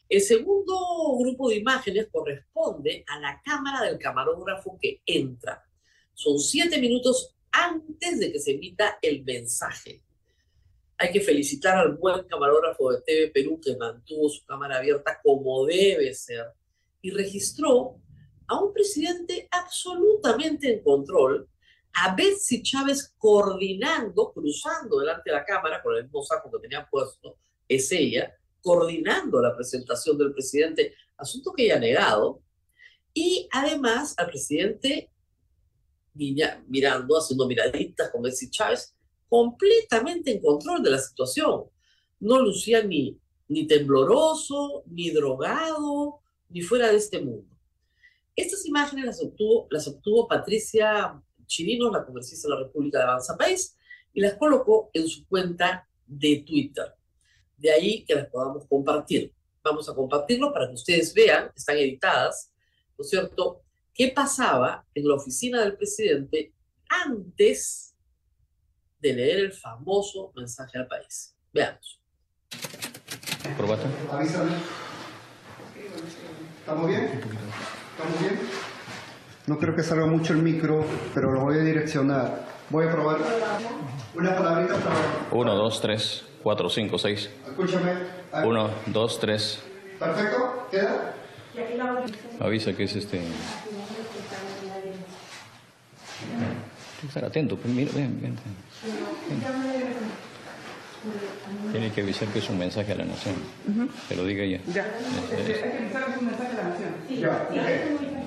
El 0.08 0.20
segundo 0.20 1.16
grupo 1.18 1.48
de 1.48 1.56
imágenes 1.56 2.08
corresponde 2.10 3.04
a 3.08 3.18
la 3.18 3.40
cámara 3.44 3.84
del 3.84 3.98
camarógrafo 3.98 4.78
que 4.80 5.00
entra. 5.04 5.64
Son 6.14 6.38
siete 6.38 6.78
minutos 6.80 7.36
antes 7.50 8.20
de 8.20 8.32
que 8.32 8.38
se 8.38 8.52
emita 8.52 8.98
el 9.02 9.24
mensaje. 9.24 10.02
Hay 10.98 11.12
que 11.12 11.20
felicitar 11.20 11.76
al 11.76 11.96
buen 11.96 12.24
camarógrafo 12.24 12.90
de 12.90 13.02
TV 13.02 13.30
Perú 13.30 13.60
que 13.62 13.76
mantuvo 13.76 14.28
su 14.28 14.44
cámara 14.46 14.78
abierta 14.78 15.20
como 15.22 15.66
debe 15.66 16.14
ser 16.14 16.46
y 17.02 17.10
registró 17.10 18.00
a 18.48 18.60
un 18.60 18.72
presidente 18.72 19.46
absolutamente 19.50 20.72
en 20.72 20.82
control, 20.82 21.48
a 21.92 22.14
Betsy 22.14 22.62
Chávez 22.62 23.14
coordinando, 23.18 24.32
cruzando 24.32 25.00
delante 25.00 25.30
de 25.30 25.36
la 25.36 25.44
cámara 25.44 25.82
con 25.82 25.96
el 25.96 26.04
mismo 26.04 26.22
saco 26.22 26.50
que 26.50 26.60
tenía 26.60 26.86
puesto, 26.88 27.38
es 27.68 27.90
ella, 27.92 28.34
coordinando 28.62 29.40
la 29.40 29.54
presentación 29.54 30.16
del 30.16 30.32
presidente, 30.32 30.94
asunto 31.16 31.52
que 31.52 31.64
ella 31.64 31.76
ha 31.76 31.80
negado, 31.80 32.42
y 33.12 33.48
además 33.52 34.14
al 34.18 34.28
presidente 34.28 35.10
mirando, 36.14 37.18
haciendo 37.18 37.46
miraditas 37.46 38.10
con 38.10 38.22
Betsy 38.22 38.50
Chávez, 38.50 38.95
completamente 39.28 40.32
en 40.32 40.40
control 40.40 40.82
de 40.82 40.90
la 40.90 40.98
situación. 40.98 41.64
No 42.20 42.40
lucía 42.40 42.82
ni, 42.82 43.18
ni 43.48 43.66
tembloroso, 43.66 44.84
ni 44.86 45.10
drogado, 45.10 46.20
ni 46.48 46.62
fuera 46.62 46.88
de 46.88 46.96
este 46.96 47.20
mundo. 47.20 47.54
Estas 48.34 48.66
imágenes 48.66 49.06
las 49.06 49.22
obtuvo, 49.22 49.66
las 49.70 49.88
obtuvo 49.88 50.28
Patricia 50.28 51.20
Chirinos, 51.46 51.92
la 51.92 52.04
congresista 52.04 52.48
de 52.48 52.54
la 52.54 52.60
República 52.60 52.98
de 52.98 53.04
Avanza 53.04 53.36
País, 53.36 53.76
y 54.12 54.20
las 54.20 54.34
colocó 54.34 54.90
en 54.92 55.08
su 55.08 55.26
cuenta 55.26 55.88
de 56.06 56.44
Twitter. 56.46 56.94
De 57.56 57.70
ahí 57.70 58.04
que 58.04 58.14
las 58.14 58.26
podamos 58.28 58.66
compartir. 58.66 59.32
Vamos 59.62 59.88
a 59.88 59.94
compartirlo 59.94 60.52
para 60.52 60.68
que 60.68 60.74
ustedes 60.74 61.12
vean, 61.12 61.50
están 61.54 61.76
editadas, 61.76 62.52
¿no 62.96 63.02
es 63.02 63.10
cierto?, 63.10 63.62
qué 63.92 64.08
pasaba 64.08 64.86
en 64.94 65.08
la 65.08 65.14
oficina 65.14 65.62
del 65.62 65.76
presidente 65.76 66.52
antes 66.88 67.85
de 69.00 69.12
leer 69.12 69.38
el 69.38 69.52
famoso 69.52 70.32
mensaje 70.34 70.78
al 70.78 70.86
país. 70.86 71.36
Veamos. 71.52 72.00
¿Probaste? 73.56 73.86
Avísame. 74.10 74.52
¿Estamos 76.60 76.88
bien? 76.88 77.04
¿Estamos 77.04 78.20
bien? 78.20 78.40
No 79.46 79.58
creo 79.58 79.76
que 79.76 79.82
salga 79.82 80.06
mucho 80.06 80.32
el 80.32 80.42
micro, 80.42 80.84
pero 81.14 81.30
lo 81.32 81.40
voy 81.42 81.58
a 81.58 81.62
direccionar. 81.62 82.44
Voy 82.68 82.86
a 82.86 82.90
probar 82.90 83.18
una 84.14 84.36
palabrita 84.36 84.74
para... 84.74 84.96
Uno, 85.30 85.54
dos, 85.54 85.80
tres, 85.80 86.24
cuatro, 86.42 86.68
cinco, 86.68 86.98
seis. 86.98 87.30
Escúchame. 87.46 87.92
Uno, 88.44 88.70
dos, 88.86 89.20
tres. 89.20 89.62
¿Perfecto? 89.98 90.66
¿Queda? 90.70 91.14
Avisa 92.40 92.72
que 92.72 92.84
es 92.84 92.96
este. 92.96 93.20
Tienes 96.95 96.95
que 97.06 97.08
estar 97.08 97.24
atento. 97.24 97.56
pues, 97.56 97.72
Mira, 97.74 97.90
ven, 97.94 98.20
ven. 98.20 98.34
ven. 98.34 98.56
Tiene 101.72 101.92
que 101.92 102.00
avisar 102.00 102.28
que 102.28 102.38
es 102.40 102.48
un 102.50 102.58
mensaje 102.58 102.92
a 102.92 102.96
la 102.96 103.04
nación. 103.04 103.34
Que 104.08 104.16
lo 104.16 104.24
diga 104.24 104.42
ella. 104.42 104.60
Ya, 104.74 104.82
ok. 104.82 105.38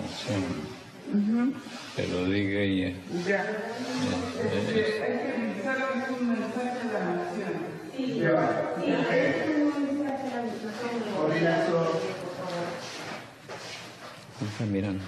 Nación. 0.02 0.44
Que 1.96 2.08
lo 2.08 2.26
diga 2.26 2.60
ella. 2.62 2.90
Es- 2.90 4.70
es- 4.76 4.96
Ya. 8.22 8.32
Ok. 8.80 9.12
Coordina 11.18 11.52
eso. 11.64 11.78
Está 14.42 14.66
mirando. 14.66 15.04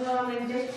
Nuevamente, 0.00 0.70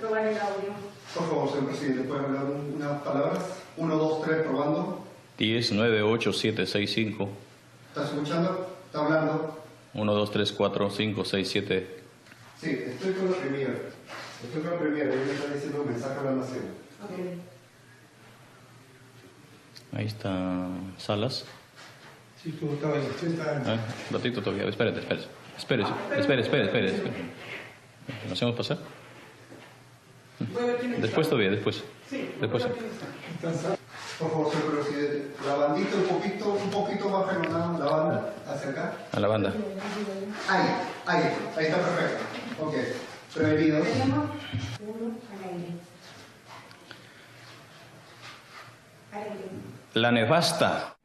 probar 0.00 0.26
el 0.26 0.38
audio. 0.38 0.72
Por 1.14 1.28
favor, 1.28 1.48
señor 1.50 1.66
presidente, 1.66 2.02
¿puede 2.08 2.20
hablar 2.24 2.44
un- 2.44 2.74
unas 2.76 3.02
palabras? 3.02 3.38
Uno, 3.76 3.96
dos, 3.96 4.22
tres, 4.22 4.42
probando. 4.42 5.04
10, 5.38 5.72
9, 5.72 6.02
8, 6.02 6.32
7, 6.32 6.66
6, 6.66 6.90
5. 6.92 7.28
¿Estás 7.88 8.10
escuchando? 8.12 8.66
¿Está 8.86 9.04
hablando? 9.04 9.58
1, 9.94 10.14
2, 10.14 10.30
3, 10.30 10.52
4, 10.52 10.90
5, 10.90 11.24
6, 11.24 11.48
7. 11.48 12.05
Sí, 12.60 12.70
estoy 12.86 13.12
con 13.12 13.30
la 13.30 13.36
Premier. 13.36 13.92
Estoy 14.44 14.62
con 14.62 14.70
la 14.72 14.78
Premier. 14.78 15.08
Ella 15.08 15.24
me 15.26 15.32
está 15.32 15.54
diciendo 15.54 15.82
un 15.82 15.88
mensaje 15.88 16.20
a 16.20 16.22
la 16.22 16.30
nación. 16.32 16.64
Ahí 19.92 20.06
está 20.06 20.68
Salas. 20.98 21.44
Sí, 22.42 22.52
tú 22.52 22.72
estabas 22.72 22.98
Ah, 23.66 23.76
un 24.10 24.16
ratito 24.16 24.42
todavía. 24.42 24.68
Espérate, 24.68 25.00
espérate. 25.00 25.26
Espérese, 25.56 25.90
espere, 26.18 26.42
espere, 26.42 26.64
espere. 26.64 26.86
espere. 26.94 27.14
¿Lo 28.26 28.32
hacemos 28.32 28.54
pasar? 28.56 28.78
Después 31.00 31.28
todavía, 31.28 31.50
después. 31.50 31.82
Después. 32.40 32.66
Por 34.18 34.30
favor, 34.30 34.52
señor 34.52 34.80
presidente. 34.80 35.30
La 35.46 35.54
bandita 35.56 35.96
un 35.96 36.04
poquito, 36.04 36.52
un 36.52 36.70
poquito 36.70 37.08
más 37.08 37.26
relonada, 37.26 37.78
la 37.78 37.84
banda, 37.96 38.34
hacia 38.46 38.70
acá. 38.70 38.92
A 39.12 39.20
la 39.20 39.28
banda. 39.28 39.52
Ahí, 40.48 40.68
ahí, 41.06 41.22
ahí 41.56 41.66
está 41.66 41.78
perfecto. 41.78 42.24
Ok. 42.64 42.74
Prevenidos. 43.34 43.86
Tenemos 43.86 44.30
uno 44.80 45.18
al 45.32 45.44
aire. 45.50 45.68
La 49.94 50.10
nefasta. 50.12 50.95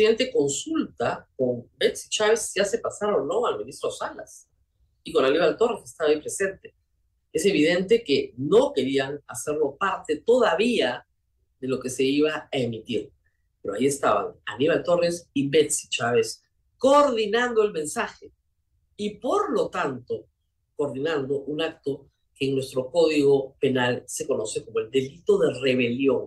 Presidente 0.00 0.32
consulta 0.32 1.28
con 1.36 1.68
Betsy 1.76 2.08
Chávez 2.08 2.52
si 2.52 2.58
hace 2.58 2.78
pasar 2.78 3.12
o 3.12 3.22
no 3.22 3.44
al 3.44 3.58
ministro 3.58 3.90
Salas 3.90 4.48
y 5.04 5.12
con 5.12 5.26
Aníbal 5.26 5.58
Torres, 5.58 5.80
que 5.80 5.84
estaba 5.84 6.08
ahí 6.08 6.18
presente. 6.18 6.74
Es 7.30 7.44
evidente 7.44 8.02
que 8.02 8.32
no 8.38 8.72
querían 8.72 9.20
hacerlo 9.26 9.76
parte 9.78 10.22
todavía 10.24 11.06
de 11.60 11.68
lo 11.68 11.78
que 11.78 11.90
se 11.90 12.02
iba 12.02 12.34
a 12.34 12.48
emitir. 12.50 13.12
Pero 13.60 13.74
ahí 13.74 13.84
estaban 13.84 14.32
Aníbal 14.46 14.82
Torres 14.82 15.28
y 15.34 15.50
Betsy 15.50 15.90
Chávez 15.90 16.42
coordinando 16.78 17.62
el 17.62 17.72
mensaje 17.72 18.32
y 18.96 19.16
por 19.16 19.52
lo 19.52 19.68
tanto 19.68 20.28
coordinando 20.76 21.40
un 21.40 21.60
acto 21.60 22.08
que 22.34 22.48
en 22.48 22.54
nuestro 22.54 22.90
código 22.90 23.54
penal 23.60 24.02
se 24.06 24.26
conoce 24.26 24.64
como 24.64 24.78
el 24.78 24.90
delito 24.90 25.36
de 25.36 25.52
rebelión. 25.60 26.24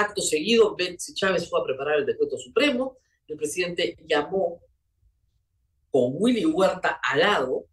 Acto 0.00 0.22
seguido, 0.22 0.74
Betsy 0.74 1.14
Chávez 1.14 1.48
fue 1.48 1.60
a 1.60 1.64
preparar 1.64 1.98
el 1.98 2.06
decreto 2.06 2.38
supremo, 2.38 2.96
el 3.28 3.36
presidente 3.36 3.96
llamó 4.06 4.62
con 5.90 6.12
Willy 6.14 6.46
Huerta 6.46 7.00
al 7.02 7.20
lado 7.20 7.66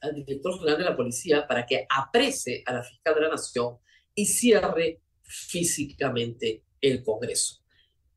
al 0.00 0.14
director 0.14 0.58
general 0.58 0.78
de 0.78 0.84
la 0.84 0.96
policía 0.96 1.46
para 1.46 1.64
que 1.66 1.86
aprese 1.88 2.62
a 2.66 2.72
la 2.72 2.82
fiscal 2.82 3.14
de 3.14 3.20
la 3.20 3.28
nación 3.28 3.78
y 4.14 4.26
cierre 4.26 5.00
físicamente 5.22 6.64
el 6.80 7.04
Congreso. 7.04 7.62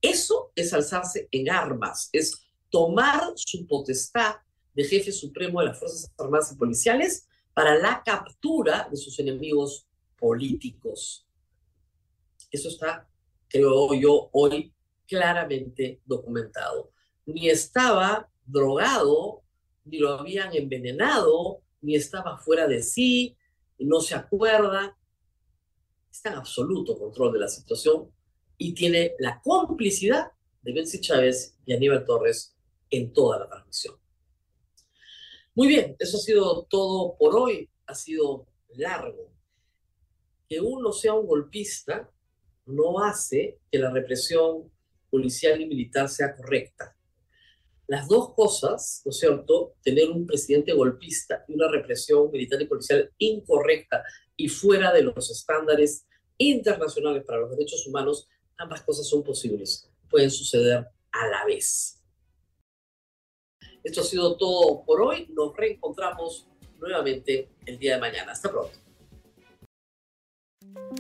Eso 0.02 0.52
es 0.56 0.74
alzarse 0.74 1.28
en 1.32 1.50
armas, 1.50 2.10
es 2.12 2.42
tomar 2.70 3.34
su 3.36 3.68
potestad 3.68 4.38
de 4.74 4.84
jefe 4.84 5.12
supremo 5.12 5.60
de 5.60 5.68
las 5.68 5.80
Fuerzas 5.80 6.12
Armadas 6.18 6.52
y 6.54 6.58
Policiales 6.58 7.28
para 7.54 7.78
la 7.78 8.02
captura 8.04 8.88
de 8.90 8.98
sus 8.98 9.20
enemigos 9.20 9.88
políticos. 10.18 11.28
Eso 12.50 12.70
está, 12.70 13.08
creo 13.54 13.94
yo, 13.94 14.30
hoy 14.34 14.74
claramente 15.08 16.02
documentado. 16.06 16.92
Ni 17.28 17.50
estaba 17.50 18.28
drogado, 18.46 19.44
ni 19.86 20.00
lo 20.00 20.14
habían 20.14 20.56
envenenado, 20.56 21.62
ni 21.82 21.96
estaba 21.96 22.40
fuera 22.40 22.68
de 22.68 22.82
sí, 22.82 23.38
no 23.78 24.02
se 24.02 24.16
acuerda. 24.16 24.98
Está 26.12 26.32
en 26.32 26.38
absoluto 26.38 26.98
control 26.98 27.34
de 27.34 27.40
la 27.40 27.48
situación 27.48 28.12
y 28.58 28.74
tiene 28.74 29.14
la 29.20 29.40
complicidad 29.42 30.32
de 30.64 30.74
Betsy 30.74 31.00
Chávez 31.00 31.60
y 31.66 31.74
Aníbal 31.74 32.06
Torres 32.06 32.56
en 32.90 33.14
toda 33.14 33.40
la 33.40 33.50
transmisión. 33.50 33.96
Muy 35.54 35.68
bien, 35.68 35.96
eso 36.00 36.18
ha 36.18 36.22
sido 36.22 36.66
todo 36.66 37.16
por 37.20 37.36
hoy. 37.36 37.70
Ha 37.86 37.94
sido 37.94 38.48
largo. 38.70 39.32
Que 40.50 40.60
uno 40.60 40.92
sea 40.92 41.14
un 41.14 41.28
golpista 41.28 42.10
no 42.66 43.00
hace 43.00 43.60
que 43.72 43.80
la 43.80 43.92
represión 43.92 44.72
policial 45.10 45.62
y 45.62 45.68
militar 45.68 46.10
sea 46.10 46.36
correcta. 46.36 46.96
Las 47.88 48.08
dos 48.08 48.34
cosas, 48.34 49.02
¿no 49.06 49.12
es 49.12 49.20
cierto? 49.20 49.76
Tener 49.84 50.10
un 50.10 50.26
presidente 50.26 50.74
golpista 50.74 51.44
y 51.48 51.54
una 51.54 51.70
represión 51.70 52.32
militar 52.32 52.62
y 52.62 52.66
policial 52.66 53.12
incorrecta 53.18 54.04
y 54.36 54.48
fuera 54.48 54.92
de 54.94 55.04
los 55.04 55.30
estándares 55.30 56.08
internacionales 56.38 57.24
para 57.26 57.40
los 57.40 57.52
derechos 57.52 57.86
humanos, 57.86 58.28
ambas 58.58 58.82
cosas 58.82 59.08
son 59.08 59.24
posibles, 59.24 59.90
pueden 60.10 60.32
suceder 60.32 60.88
a 61.12 61.28
la 61.28 61.46
vez. 61.46 62.02
Esto 63.84 64.00
ha 64.00 64.06
sido 64.06 64.38
todo 64.38 64.84
por 64.86 65.02
hoy. 65.02 65.28
Nos 65.34 65.56
reencontramos 65.56 66.48
nuevamente 66.80 67.50
el 67.66 67.78
día 67.78 67.96
de 67.96 68.02
mañana. 68.02 68.32
Hasta 68.32 68.50
pronto. 68.50 68.83